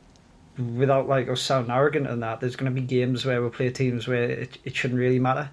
[0.58, 3.70] without like us sounding arrogant and that, there's going to be games where we'll play
[3.70, 5.50] teams where it, it shouldn't really matter.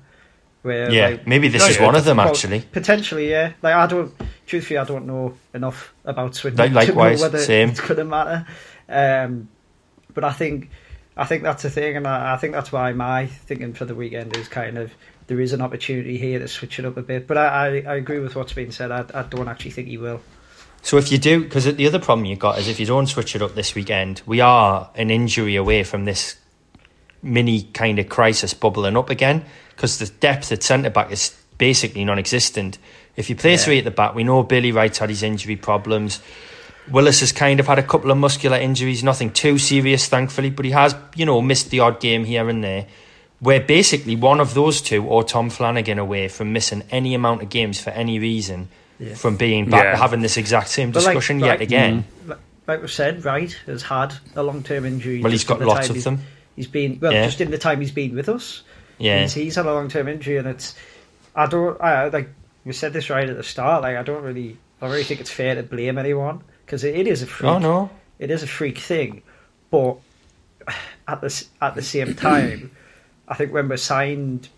[0.65, 2.61] Where Yeah, like, maybe this No, is yeah, one of them actually.
[2.71, 3.53] potentially, yeah.
[3.61, 4.11] Like I don't,
[4.47, 7.69] truthfully, I don't know enough about Swindon Like- to know likewise, whether same.
[7.69, 8.47] it's going to matter.
[8.89, 9.47] Um,
[10.13, 10.69] but I think,
[11.15, 13.93] I think that's the thing, and I, I think that's why my thinking for the
[13.95, 14.91] weekend is kind of
[15.27, 17.27] there is an opportunity here to switch it up a bit.
[17.27, 18.91] But I, I, I agree with what's been said.
[18.91, 20.19] I, I don't actually think he will.
[20.81, 23.35] So if you do, because the other problem you've got is if you don't switch
[23.35, 26.35] it up this weekend, we are an injury away from this
[27.25, 32.05] mini kind of crisis bubbling up again because the depth at centre back is basically
[32.05, 32.77] non-existent.
[33.15, 33.57] If you play yeah.
[33.57, 36.21] three at the back, we know Bailey Wright's had his injury problems.
[36.91, 40.65] Willis has kind of had a couple of muscular injuries, nothing too serious, thankfully, but
[40.65, 42.85] he has, you know, missed the odd game here and there.
[43.41, 47.49] We're basically one of those two or Tom Flanagan away from missing any amount of
[47.49, 48.69] games for any reason
[48.99, 49.15] yeah.
[49.15, 49.97] from being back yeah.
[49.97, 52.05] having this exact same discussion like, yet like, again.
[52.25, 55.21] Mm, like we said, Wright has had a long term injury.
[55.21, 56.17] Well, he's got lots of them.
[56.17, 56.34] He's
[56.67, 57.25] been well, yeah.
[57.25, 58.63] just in the time he's been with us.
[58.97, 60.75] Yeah, he's, he's had a long term injury, and it's
[61.35, 62.29] I don't I like
[62.63, 63.83] we said this right at the start.
[63.83, 67.07] Like I don't really I really think it's fair to blame anyone because it, it
[67.07, 67.51] is a oh, freak.
[67.51, 67.89] Oh no,
[68.19, 69.21] it is a freak thing,
[69.69, 69.97] but
[71.07, 72.71] at the at the same time,
[73.27, 74.49] I think when we signed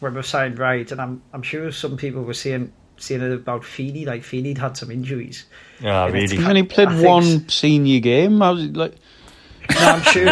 [0.00, 3.64] when we signed right, and I'm I'm sure some people were saying saying it about
[3.64, 5.44] Feeney, like Feeney'd had some injuries.
[5.80, 6.36] Yeah, really.
[6.36, 8.40] And he played one senior game.
[8.42, 8.94] I was like.
[9.70, 10.28] No, I'm sure.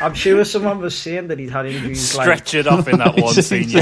[0.02, 2.08] I'm sure someone was saying that he'd had injuries.
[2.08, 3.80] Stretch like, it off in that one senior.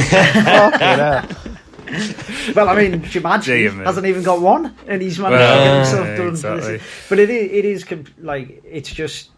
[2.55, 5.65] well, I mean, do you imagine hasn't even got one, and he's managed well, to
[5.65, 6.29] get himself yeah, done.
[6.29, 6.81] Exactly.
[7.09, 7.87] But it is, it is
[8.19, 9.31] like it's just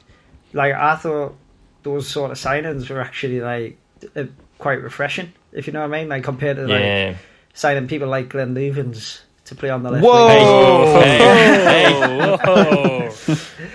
[0.52, 1.36] like I thought
[1.82, 3.78] those sort of signings were actually like
[4.14, 4.24] uh,
[4.58, 6.08] quite refreshing, if you know what I mean.
[6.08, 7.16] Like compared to like yeah.
[7.54, 10.04] signing people like Glenn Loovens to play on the left.
[10.04, 11.00] Whoa!
[11.00, 13.10] Hey, hey, whoa!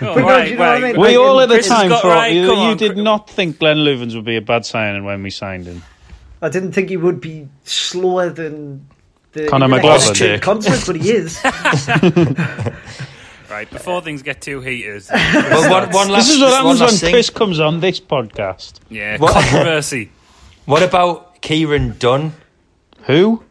[0.00, 0.64] no, right, you know.
[0.64, 1.00] I mean?
[1.00, 4.24] We all at the time thought right, you, you did not think Glenn Loovens would
[4.24, 5.82] be a bad signing when we signed him.
[6.40, 8.88] I didn't think he would be slower than
[9.32, 11.40] the Conor McLaughlin concert, but he is.
[13.50, 15.04] right, before things get too heated.
[15.10, 17.12] well, one, one last, this is what happens when thing.
[17.12, 18.80] Chris comes on this podcast.
[18.90, 20.10] Yeah, what, controversy.
[20.64, 22.34] What about Kieran Dunn?
[23.06, 23.42] Who?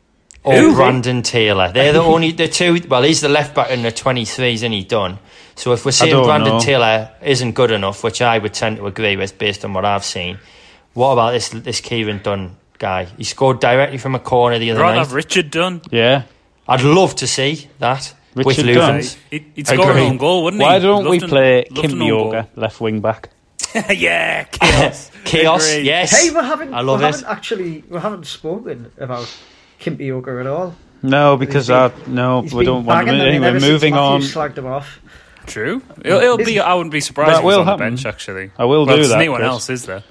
[0.43, 0.75] Or Who?
[0.75, 1.71] Brandon Taylor.
[1.71, 2.81] They're the only the two.
[2.87, 4.83] Well, he's the left back in the 23s, isn't he?
[4.83, 5.19] Done.
[5.55, 6.59] So if we're saying Brandon know.
[6.59, 10.05] Taylor isn't good enough, which I would tend to agree with based on what I've
[10.05, 10.39] seen,
[10.93, 13.05] what about this this Kieran Dunn guy?
[13.05, 15.11] He scored directly from a corner the other Rather night.
[15.11, 15.81] Richard Dunn.
[15.91, 16.23] Yeah,
[16.67, 18.13] I'd love to see that.
[18.33, 19.17] Richard with Loovens.
[19.29, 20.65] He'd, he'd score an own goal, wouldn't he?
[20.65, 23.29] Why don't we play Kimpioka left wing back?
[23.89, 25.11] yeah, chaos.
[25.25, 25.77] chaos.
[25.77, 26.11] Yes.
[26.11, 26.73] Hey, we haven't.
[26.73, 27.11] I love we it.
[27.11, 29.29] Haven't actually, we haven't spoken about
[29.81, 30.75] Kimpioka at all.
[31.03, 33.13] No, because I, no, we don't want to.
[33.13, 34.21] Anyway, moving on.
[34.21, 34.99] Slagged him off.
[35.47, 35.81] True.
[36.05, 36.59] It'll, it'll be.
[36.59, 37.35] I wouldn't be surprised.
[37.35, 37.87] That will happen.
[37.87, 38.51] bench actually.
[38.57, 39.17] I will well, do that.
[39.17, 40.03] Anyone else is there?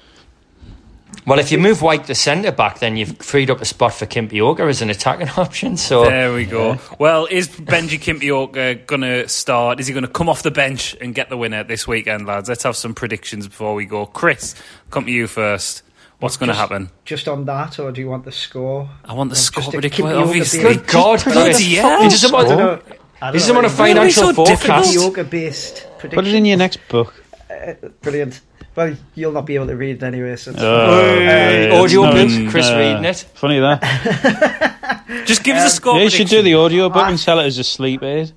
[1.25, 4.07] Well, if you move Wyke to centre back, then you've freed up a spot for
[4.07, 5.77] Kimpioka as an attacking option.
[5.77, 6.73] So there we go.
[6.73, 6.79] Yeah.
[6.97, 9.79] Well, is Benji Kimpioka uh, going to start?
[9.79, 12.49] Is he going to come off the bench and get the winner this weekend, lads?
[12.49, 14.07] Let's have some predictions before we go.
[14.07, 14.55] Chris,
[14.89, 15.83] come to you first.
[16.21, 16.91] What's going to happen?
[17.03, 18.87] Just on that, or do you want the score?
[19.03, 20.61] I want the score prediction, obviously.
[20.61, 22.03] Good God, bloody hell!
[22.03, 24.93] He doesn't want, he doesn't want a financial so forecast.
[24.93, 26.23] Yoga based prediction.
[26.23, 27.15] Put it in your next book.
[27.49, 28.39] Uh, brilliant.
[28.75, 30.35] Well, you'll not be able to read it anyway.
[30.35, 33.17] So uh, uh, audio no, book, Chris uh, reading it.
[33.33, 35.01] Funny that.
[35.25, 35.97] Just give um, us a score.
[35.97, 38.31] Yeah, you should do the audio book and sell it as a sleep aid.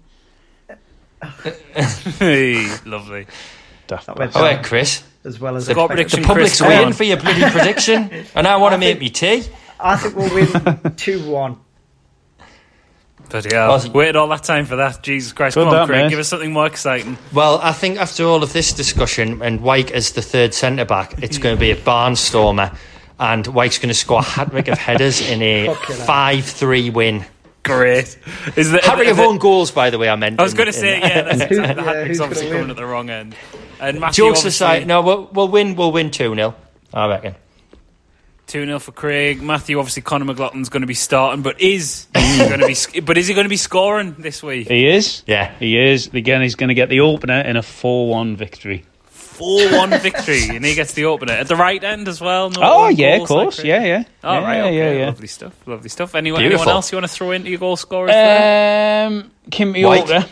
[2.18, 3.26] hey, lovely.
[3.90, 6.22] All right, Chris as well as the, prediction.
[6.22, 9.44] The public's Chris, waiting for your bloody prediction, and I want to make me tea.
[9.80, 11.58] I think we'll win two one.
[13.30, 15.02] But yeah, waited all that time for that.
[15.02, 15.56] Jesus Christ!
[15.56, 16.10] Good Come on, Craig, mate.
[16.10, 17.16] give us something more exciting.
[17.32, 21.22] Well, I think after all of this discussion and Wyke as the third centre back,
[21.22, 22.76] it's going to be a barnstormer,
[23.18, 27.24] and Wyke's going to score a hat trick of headers in a five-three win.
[27.64, 28.18] Great.
[28.56, 29.70] Is the hat trick of own goals?
[29.70, 30.38] By the way, I meant.
[30.38, 31.22] I was going to say yeah.
[31.22, 33.34] That's exactly, the hat trick's obviously coming at the wrong end.
[33.80, 35.76] And Matthew, jokes aside, no, we'll, we'll win.
[35.76, 36.54] We'll win two 0
[36.92, 37.34] I reckon.
[38.46, 39.42] 2 0 for Craig.
[39.42, 43.00] Matthew, obviously, Conor McLaughlin's going to be starting, but is he going to be?
[43.00, 44.68] But is he going to be scoring this week?
[44.68, 45.22] He is.
[45.26, 46.08] Yeah, he is.
[46.08, 48.84] Again, he's going to get the opener in a four-one victory.
[49.06, 52.50] Four-one victory, and he gets the opener at the right end as well.
[52.50, 53.58] No oh yeah, of course.
[53.58, 54.04] Like yeah, yeah.
[54.22, 54.76] Oh yeah, right, okay.
[54.76, 55.06] yeah, yeah.
[55.06, 55.66] Lovely stuff.
[55.66, 56.14] Lovely stuff.
[56.14, 58.12] Anyone, anyone else you want to throw into your goal scorers?
[58.12, 60.26] Um, Kim Yorker.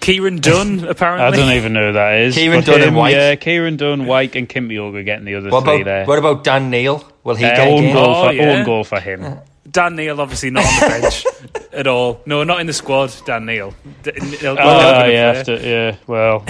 [0.00, 1.26] Kieran Dunn, apparently.
[1.26, 2.34] I don't even know who that is.
[2.34, 3.14] Kieran Dunn him, and Wyke.
[3.14, 6.06] Yeah, Kieran Dunn, Wyke, and Kimpioka getting the other what three about, there.
[6.06, 7.04] What about Dan Neil?
[7.24, 8.52] Will he uh, get own goal, oh, for, yeah.
[8.52, 9.38] own goal for him.
[9.70, 11.26] Dan Neil, obviously not on the bench
[11.74, 12.22] at all.
[12.24, 13.12] No, not in the squad.
[13.26, 13.74] Dan Neil.
[14.06, 15.96] oh yeah, after, yeah.
[16.06, 16.42] Well,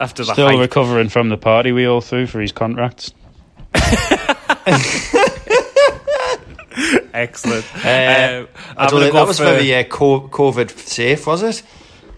[0.00, 0.58] after the still hype.
[0.58, 3.12] recovering from the party we all threw for his contracts.
[7.14, 7.64] Excellent.
[7.84, 9.44] Uh, uh, I don't know, that was for...
[9.44, 11.62] very uh, COVID safe, was it?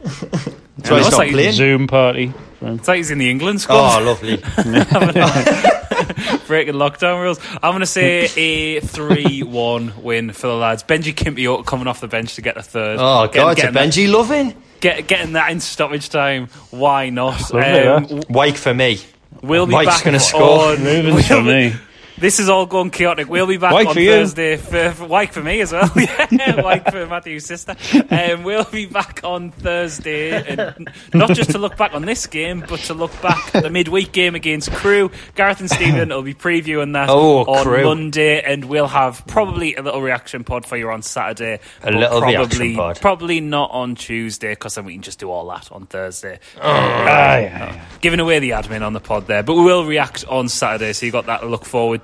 [0.05, 1.53] That's why he's not like playing.
[1.53, 2.33] Zoom party.
[2.61, 4.01] It's like he's in the England squad.
[4.01, 4.37] Oh, lovely.
[6.47, 7.39] breaking lockdown rules.
[7.63, 10.83] I'm going to say a 3 1 win for the lads.
[10.83, 12.99] Benji Kimpioka coming off the bench to get the third.
[13.01, 14.55] Oh, God, it's a Benji that, loving.
[14.81, 16.49] Get, getting that in stoppage time.
[16.71, 17.53] Why not?
[17.53, 19.01] Lovely, um, Wyke for me.
[19.43, 20.41] We'll be Wyke's back going to score.
[20.73, 21.75] on- Moving we'll for me.
[22.17, 23.29] This is all going chaotic.
[23.29, 23.95] We'll be back on.
[23.95, 24.57] Thursday.
[24.57, 25.91] For, for Wyke for me as well.
[26.31, 27.75] yeah, Wyke for Matthew's sister.
[28.11, 32.65] Um, we'll be back on Thursday, and not just to look back on this game,
[32.69, 35.11] but to look back at the midweek game against Crewe.
[35.35, 37.85] Gareth and Stephen will be previewing that Oh, on Crewe.
[37.85, 41.59] Monday, and we'll have probably a little reaction pod for you on Saturday.
[41.83, 43.01] A little probably, reaction pod.
[43.01, 46.39] Probably not on Tuesday, because then we can just do all that on Thursday.
[46.61, 47.85] Ah, yeah, yeah.
[48.01, 51.07] Giving away the admin on the pod there, but we will react on Saturday, so
[51.07, 52.04] you got that to look forward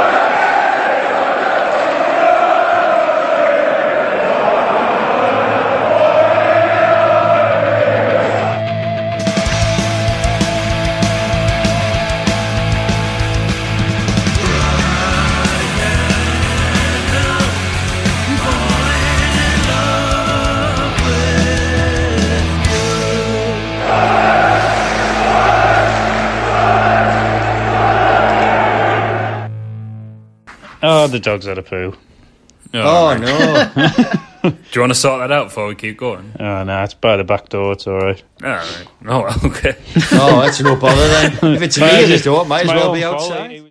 [31.11, 31.95] The dog's had a poo.
[32.73, 34.21] Oh, oh no.
[34.43, 36.31] Do you want to sort that out before we keep going?
[36.39, 37.73] Oh, no, it's by the back door.
[37.73, 38.23] It's all right.
[38.43, 38.87] All right.
[39.05, 39.75] Oh, well, okay.
[40.13, 41.55] oh, that's no bother then.
[41.55, 43.21] If it's me at the door, it might as well own be fault.
[43.21, 43.70] outside.